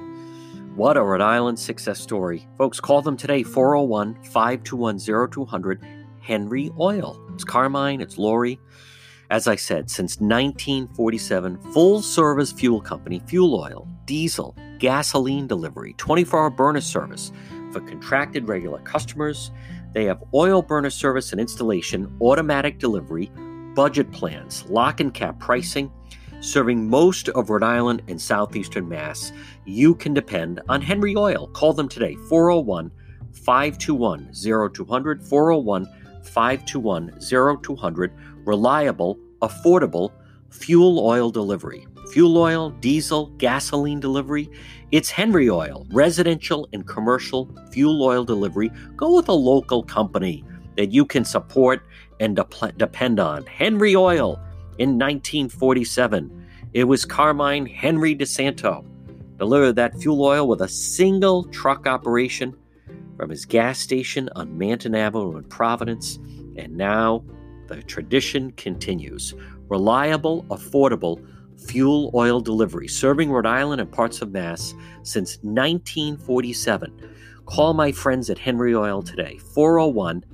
[0.76, 2.46] What a Rhode Island success story.
[2.58, 5.82] Folks, call them today 401 521 0200
[6.20, 7.18] Henry Oil.
[7.32, 8.60] It's Carmine, it's Lori.
[9.30, 16.40] As I said, since 1947, full service fuel company, fuel oil, diesel, gasoline delivery, 24
[16.40, 17.32] hour burner service
[17.72, 19.50] for contracted regular customers.
[19.94, 23.30] They have oil burner service and installation, automatic delivery,
[23.78, 25.88] budget plans, lock and cap pricing,
[26.40, 29.30] serving most of Rhode Island and southeastern Mass.
[29.66, 31.46] You can depend on Henry Oil.
[31.52, 32.90] Call them today, 401
[33.30, 34.32] 521
[34.74, 35.86] 0200, 401
[36.24, 37.20] 521
[37.62, 38.12] 0200.
[38.44, 40.10] Reliable, affordable
[40.50, 41.86] fuel oil delivery.
[42.10, 44.50] Fuel oil, diesel, gasoline delivery.
[44.90, 48.72] It's Henry Oil, residential and commercial fuel oil delivery.
[48.96, 50.44] Go with a local company
[50.76, 51.86] that you can support
[52.20, 53.46] and de- depend on.
[53.46, 54.40] Henry Oil
[54.78, 56.46] in 1947.
[56.74, 58.84] It was Carmine Henry DeSanto
[59.38, 62.54] delivered that fuel oil with a single truck operation
[63.16, 66.18] from his gas station on Manton Avenue in Providence.
[66.56, 67.24] And now
[67.68, 69.34] the tradition continues.
[69.68, 71.24] Reliable, affordable
[71.56, 76.92] fuel oil delivery, serving Rhode Island and parts of Mass since 1947.
[77.46, 80.24] Call my friends at Henry Oil today, 401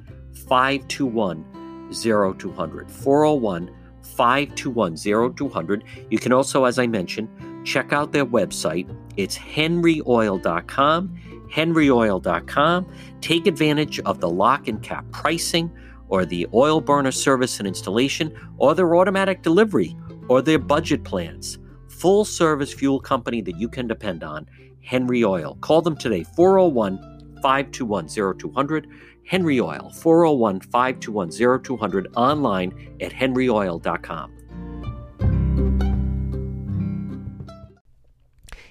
[0.49, 1.45] 521
[1.93, 2.91] 0200.
[2.91, 3.70] 401
[4.03, 4.97] 521
[5.35, 5.85] 0200.
[6.11, 7.28] You can also, as I mentioned,
[7.64, 11.20] check out their website It's henryoil.com.
[11.53, 12.87] Henryoil.com.
[13.20, 15.70] Take advantage of the lock and cap pricing
[16.09, 19.97] or the oil burner service and installation or their automatic delivery
[20.28, 21.59] or their budget plans.
[21.89, 24.47] Full service fuel company that you can depend on.
[24.82, 25.57] Henry Oil.
[25.61, 26.99] Call them today 401
[27.43, 28.89] 521 0200.
[29.27, 34.33] Henry Oil 401 521 0200 online at henryoil.com.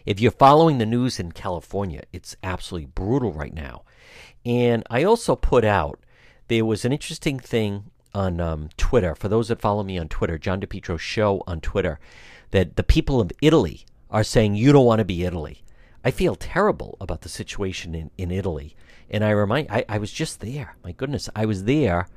[0.05, 3.83] If you're following the news in California, it's absolutely brutal right now.
[4.45, 5.99] And I also put out
[6.49, 9.15] there was an interesting thing on um, Twitter.
[9.15, 11.99] For those that follow me on Twitter, John DePetro Show on Twitter,
[12.51, 15.63] that the people of Italy are saying you don't want to be Italy.
[16.03, 18.75] I feel terrible about the situation in, in Italy.
[19.09, 20.75] And I remind, I, I was just there.
[20.83, 22.07] My goodness, I was there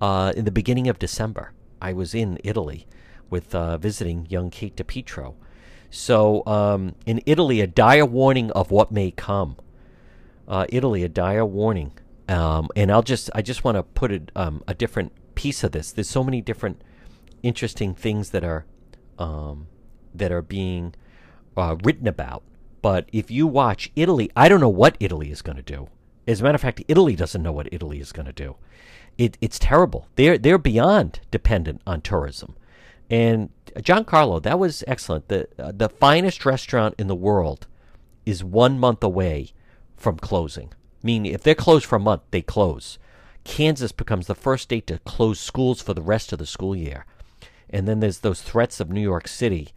[0.00, 1.52] uh, in the beginning of December.
[1.80, 2.86] I was in Italy
[3.30, 5.34] with uh, visiting young Kate DePetro.
[5.90, 9.56] So um, in Italy, a dire warning of what may come.
[10.48, 11.92] Uh, Italy, a dire warning.
[12.28, 15.72] Um, and I'll just, I just want to put it, um, a different piece of
[15.72, 15.92] this.
[15.92, 16.82] There's so many different
[17.42, 18.64] interesting things that are,
[19.18, 19.66] um,
[20.14, 20.94] that are being
[21.56, 22.42] uh, written about.
[22.80, 25.88] But if you watch Italy, I don't know what Italy is going to do.
[26.26, 28.56] As a matter of fact, Italy doesn't know what Italy is going to do.
[29.18, 30.08] It, it's terrible.
[30.16, 32.56] They're they're beyond dependent on tourism.
[33.10, 33.50] And
[33.82, 35.28] John Carlo, that was excellent.
[35.28, 37.66] The uh, the finest restaurant in the world
[38.24, 39.52] is one month away
[39.96, 40.72] from closing.
[41.02, 42.98] Meaning, if they're closed for a month, they close.
[43.44, 47.04] Kansas becomes the first state to close schools for the rest of the school year.
[47.68, 49.70] And then there's those threats of New York City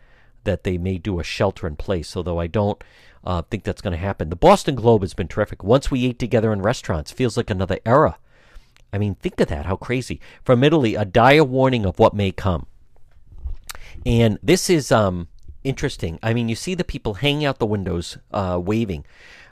[0.43, 2.83] that they may do a shelter in place, although I don't
[3.25, 4.29] uh, think that's going to happen.
[4.29, 5.63] The Boston Globe has been terrific.
[5.63, 8.17] Once we ate together in restaurants, feels like another era.
[8.93, 10.21] I mean, think of that, how crazy.
[10.43, 12.67] From Italy, a dire warning of what may come.
[14.05, 15.27] And this is um,
[15.63, 16.19] interesting.
[16.21, 19.05] I mean, you see the people hanging out the windows, uh, waving,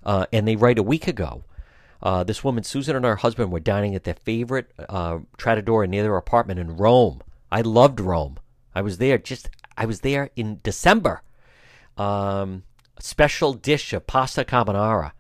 [0.06, 1.44] uh, and they write a week ago.
[2.02, 6.04] Uh, this woman, Susan, and her husband were dining at their favorite uh, trattoria near
[6.04, 7.22] their apartment in Rome.
[7.52, 8.38] I loved Rome.
[8.76, 9.50] I was there just.
[9.76, 11.24] I was there in December.
[11.98, 12.64] Um,
[13.04, 15.12] special dish of pasta carbonara,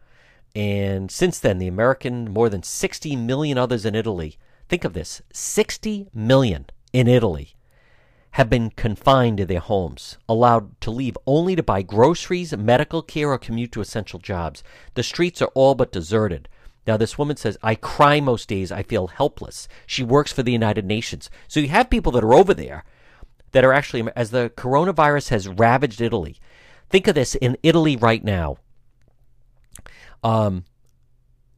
[0.55, 4.38] and since then, the American, more than 60 million others in Italy.
[4.69, 7.55] Think of this: 60 million in Italy
[8.31, 13.29] have been confined to their homes, allowed to leave only to buy groceries, medical care,
[13.29, 14.63] or commute to essential jobs.
[14.93, 16.47] The streets are all but deserted.
[16.88, 18.71] Now, this woman says, I cry most days.
[18.71, 19.67] I feel helpless.
[19.86, 21.29] She works for the United Nations.
[21.47, 22.86] So you have people that are over there
[23.51, 26.38] that are actually, as the coronavirus has ravaged Italy.
[26.93, 28.57] Think of this in Italy right now.
[30.23, 30.65] Um,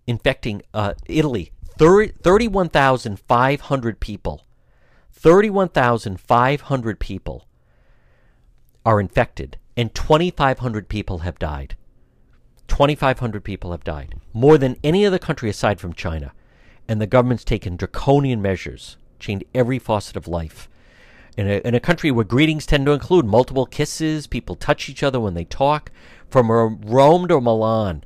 [0.07, 4.45] infecting uh, Italy, 30, 31,500 people
[5.11, 7.47] 31,500 people
[8.85, 11.75] are infected and 2,500 people have died.
[12.69, 16.31] 2,500 people have died, more than any other country aside from China.
[16.87, 20.69] And the government's taken draconian measures, chained every faucet of life.
[21.37, 25.03] In a, in a country where greetings tend to include multiple kisses, people touch each
[25.03, 25.91] other when they talk,
[26.29, 28.03] from Rome to Milan,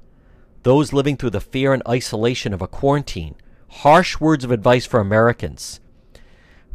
[0.63, 3.35] those living through the fear and isolation of a quarantine,
[3.69, 5.79] harsh words of advice for Americans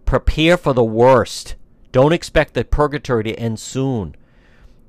[0.04, 1.56] Prepare for the worst.
[1.90, 4.14] Don't expect the purgatory to end soon.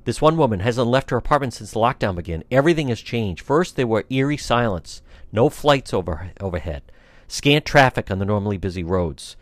[0.04, 2.44] This one woman hasn't left her apartment since the lockdown began.
[2.50, 3.42] Everything has changed.
[3.42, 5.02] First, there were eerie silence,
[5.32, 6.82] no flights over, overhead,
[7.26, 9.36] scant traffic on the normally busy roads.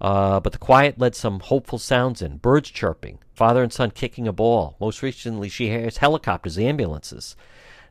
[0.00, 4.28] Uh, but the quiet led some hopeful sounds in birds chirping, father and son kicking
[4.28, 4.76] a ball.
[4.80, 7.34] Most recently, she hears helicopters, ambulances.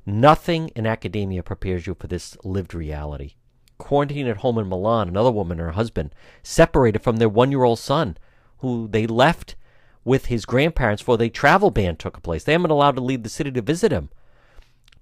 [0.06, 3.36] Nothing in academia prepares you for this lived reality
[3.78, 7.64] quarantined at home in Milan, another woman and her husband separated from their one year
[7.64, 8.18] old son,
[8.60, 9.56] who they left
[10.04, 12.44] with his grandparents for the travel ban took place.
[12.44, 14.10] They haven't allowed to leave the city to visit him.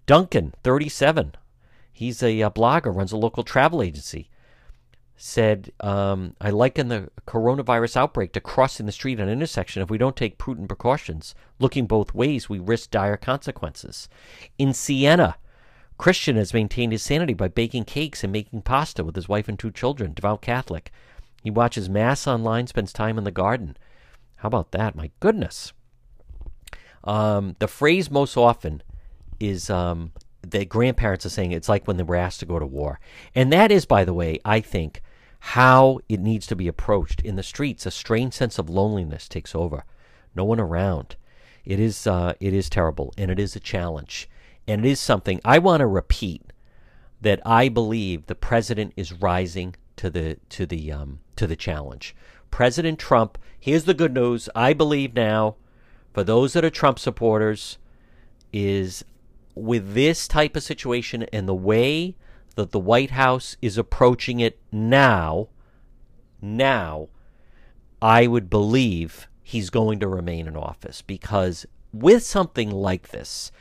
[0.05, 1.33] Duncan, 37,
[1.91, 4.29] he's a, a blogger, runs a local travel agency,
[5.17, 9.81] said, um, I liken the coronavirus outbreak to crossing the street at an intersection.
[9.81, 14.09] If we don't take prudent precautions, looking both ways, we risk dire consequences.
[14.57, 15.37] In Siena,
[15.97, 19.57] Christian has maintained his sanity by baking cakes and making pasta with his wife and
[19.57, 20.91] two children, devout Catholic.
[21.41, 23.77] He watches Mass online, spends time in the garden.
[24.37, 24.95] How about that?
[24.95, 25.71] My goodness.
[27.05, 28.83] Um, the phrase most often
[29.39, 30.11] is um,
[30.51, 32.99] that grandparents are saying it's like when they were asked to go to war.
[33.33, 35.01] And that is, by the way, I think,
[35.39, 37.21] how it needs to be approached.
[37.21, 39.85] In the streets, a strange sense of loneliness takes over.
[40.33, 41.15] No one around.
[41.63, 44.29] It is, uh, it is terrible, and it is a challenge.
[44.67, 46.51] And it is something I want to repeat
[47.21, 52.15] that I believe the president is rising to the to the um, to the challenge.
[52.51, 54.49] President Trump, here's the good news.
[54.55, 55.55] I believe now,
[56.13, 57.77] for those that are Trump supporters,
[58.53, 59.03] is
[59.55, 62.15] with this type of situation and the way
[62.55, 65.47] that the White House is approaching it now,
[66.41, 67.07] now,
[68.01, 73.51] I would believe he's going to remain in office because with something like this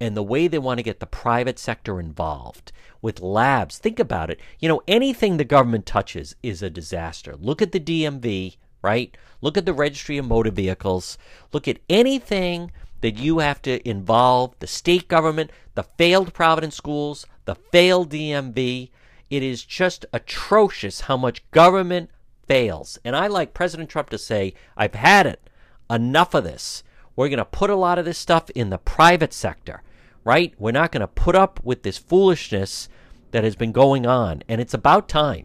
[0.00, 4.30] and the way they want to get the private sector involved with labs, think about
[4.30, 4.40] it.
[4.58, 7.36] You know, anything the government touches is a disaster.
[7.38, 9.16] Look at the DMV, right?
[9.40, 11.16] Look at the registry of motor vehicles.
[11.52, 12.72] Look at anything
[13.04, 18.88] that you have to involve the state government, the failed Providence schools, the failed DMV.
[19.28, 22.08] It is just atrocious how much government
[22.48, 22.98] fails.
[23.04, 25.50] And I like President Trump to say, I've had it.
[25.90, 26.82] Enough of this.
[27.14, 29.82] We're going to put a lot of this stuff in the private sector,
[30.24, 30.54] right?
[30.58, 32.88] We're not going to put up with this foolishness
[33.32, 34.42] that has been going on.
[34.48, 35.44] And it's about time.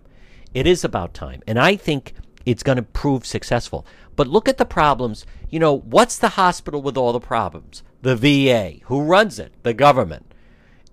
[0.53, 1.43] It is about time.
[1.45, 2.13] And I think
[2.45, 3.85] it's going to prove successful.
[4.15, 5.25] But look at the problems.
[5.49, 7.83] You know, what's the hospital with all the problems?
[8.01, 8.79] The VA.
[8.85, 9.53] Who runs it?
[9.63, 10.33] The government.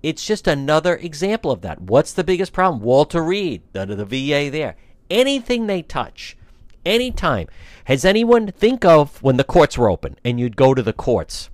[0.02, 1.80] It's just another example of that.
[1.80, 2.82] What's the biggest problem?
[2.82, 4.76] Walter Reed, the, the VA there.
[5.10, 6.36] Anything they touch,
[6.86, 7.48] anytime.
[7.84, 11.50] Has anyone think of when the courts were open and you'd go to the courts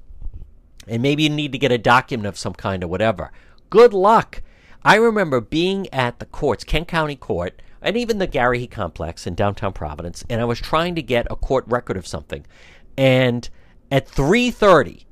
[0.87, 3.33] and maybe you need to get a document of some kind or whatever?
[3.71, 4.43] Good luck.
[4.85, 9.35] I remember being at the courts, Kent County Court, and even the Garrahy Complex in
[9.35, 12.47] downtown Providence, and I was trying to get a court record of something.
[12.97, 13.49] And
[13.91, 15.05] at 3:30,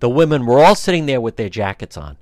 [0.00, 2.16] the women were all sitting there with their jackets on.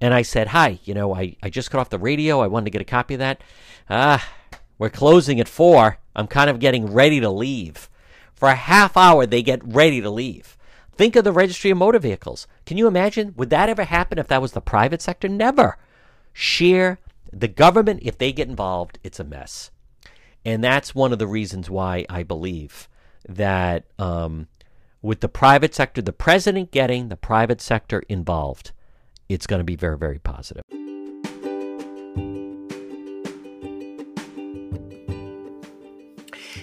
[0.00, 2.40] And I said, Hi, you know, I, I just got off the radio.
[2.40, 3.40] I wanted to get a copy of that.
[3.88, 4.28] Ah,
[4.78, 5.98] we're closing at four.
[6.16, 7.88] I'm kind of getting ready to leave.
[8.34, 10.56] For a half hour, they get ready to leave.
[10.96, 12.46] Think of the registry of motor vehicles.
[12.66, 13.34] Can you imagine?
[13.36, 15.28] Would that ever happen if that was the private sector?
[15.28, 15.78] Never.
[16.32, 16.98] Sheer
[17.34, 19.70] the government, if they get involved, it's a mess.
[20.44, 22.88] And that's one of the reasons why I believe
[23.28, 24.48] that um,
[25.02, 28.72] with the private sector, the president getting the private sector involved,
[29.28, 30.62] it's going to be very, very positive.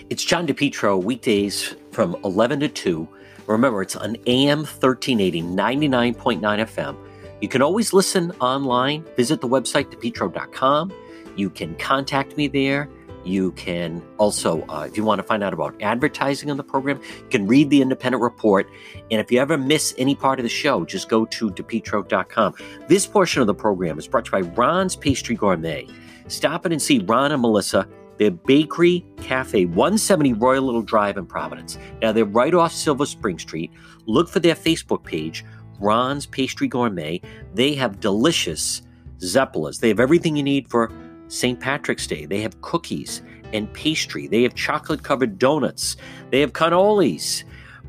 [0.09, 3.07] It's John DePetro, weekdays from 11 to 2.
[3.47, 7.10] Remember, it's on AM 1380, 99.9 FM.
[7.41, 9.03] You can always listen online.
[9.17, 10.93] Visit the website, depetro.com.
[11.35, 12.87] You can contact me there.
[13.23, 16.99] You can also, uh, if you want to find out about advertising on the program,
[17.17, 18.67] you can read the independent report.
[19.11, 22.55] And if you ever miss any part of the show, just go to depetro.com.
[22.87, 25.87] This portion of the program is brought to you by Ron's Pastry Gourmet.
[26.27, 27.87] Stop in and see Ron and Melissa.
[28.17, 31.79] Their bakery cafe, 170 Royal Little Drive in Providence.
[32.01, 33.71] Now they're right off Silver Spring Street.
[34.05, 35.43] Look for their Facebook page,
[35.81, 37.21] Ron's Pastry Gourmet.
[37.53, 38.83] They have delicious
[39.17, 39.79] zeppelas.
[39.79, 40.91] They have everything you need for
[41.27, 41.59] St.
[41.59, 42.25] Patrick's Day.
[42.25, 43.21] They have cookies
[43.53, 44.27] and pastry.
[44.27, 45.97] They have chocolate covered donuts.
[46.29, 47.43] They have cannolis.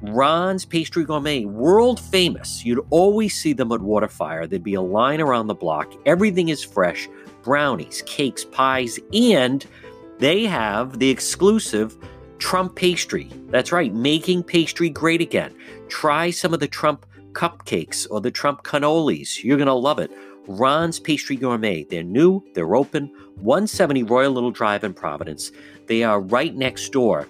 [0.04, 2.64] Ron's Pastry Gourmet, world famous.
[2.64, 4.48] You'd always see them at Waterfire.
[4.48, 5.92] There'd be a line around the block.
[6.06, 7.08] Everything is fresh
[7.44, 9.64] brownies, cakes, pies, and
[10.18, 11.96] they have the exclusive
[12.38, 13.30] Trump pastry.
[13.48, 15.54] That's right, making pastry great again.
[15.88, 19.42] Try some of the Trump cupcakes or the Trump cannolis.
[19.42, 20.10] You're going to love it.
[20.46, 21.84] Ron's Pastry Gourmet.
[21.84, 25.52] They're new, they're open, 170 Royal Little Drive in Providence.
[25.86, 27.28] They are right next door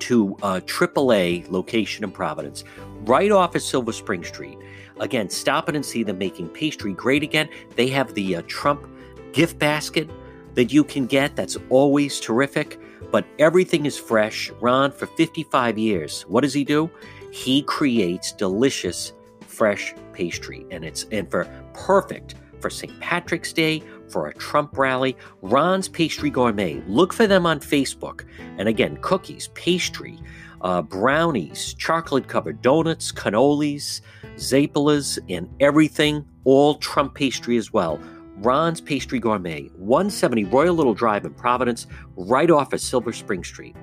[0.00, 2.64] to a AAA location in Providence,
[3.02, 4.58] right off of Silver Spring Street.
[5.00, 7.48] Again, stop in and see them making pastry great again.
[7.74, 8.86] They have the uh, Trump
[9.32, 10.08] gift basket
[10.54, 12.78] that you can get that's always terrific,
[13.10, 14.50] but everything is fresh.
[14.60, 16.90] Ron, for 55 years, what does he do?
[17.34, 22.98] He creates delicious fresh pastry and it's and for perfect for St.
[23.00, 26.80] Patrick's Day, for a Trump rally, Ron's Pastry Gourmet.
[26.86, 28.24] Look for them on Facebook.
[28.56, 30.16] And again, cookies, pastry,
[30.60, 34.00] uh, brownies, chocolate covered donuts, cannolis,
[34.36, 38.00] zapelas, and everything, all Trump pastry as well.
[38.36, 43.74] Ron's Pastry Gourmet, 170 Royal Little Drive in Providence, right off of Silver Spring Street.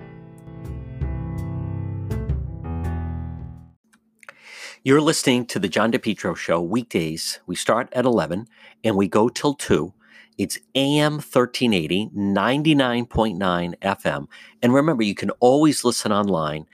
[4.83, 7.39] You're listening to the John DePetro Show weekdays.
[7.45, 8.47] We start at 11
[8.83, 9.93] and we go till 2.
[10.39, 14.27] It's AM 1380, 99.9 FM.
[14.59, 16.65] And remember, you can always listen online.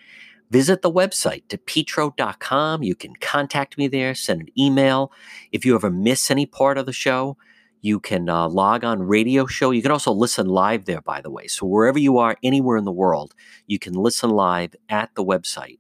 [0.50, 2.82] Visit the website, depetro.com.
[2.82, 5.12] You can contact me there, send an email.
[5.52, 7.36] If you ever miss any part of the show,
[7.82, 9.72] you can uh, log on radio show.
[9.72, 11.48] You can also listen live there, by the way.
[11.48, 13.36] So wherever you are, anywhere in the world,
[13.66, 15.80] you can listen live at the website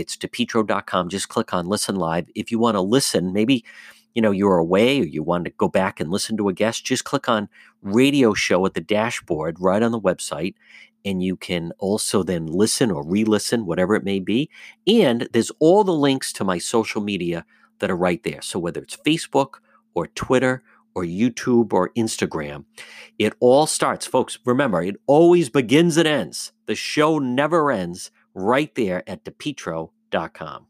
[0.00, 1.08] it's depetro.com.
[1.08, 2.28] Just click on listen live.
[2.34, 3.64] If you want to listen, maybe
[4.14, 6.84] you know you're away or you want to go back and listen to a guest,
[6.84, 7.48] just click on
[7.82, 10.54] radio show at the dashboard right on the website.
[11.04, 14.50] And you can also then listen or re listen, whatever it may be.
[14.86, 17.44] And there's all the links to my social media
[17.78, 18.42] that are right there.
[18.42, 19.56] So whether it's Facebook
[19.94, 20.62] or Twitter
[20.94, 22.64] or YouTube or Instagram,
[23.18, 24.38] it all starts, folks.
[24.44, 26.52] Remember, it always begins and ends.
[26.66, 30.66] The show never ends right there at depetro.com.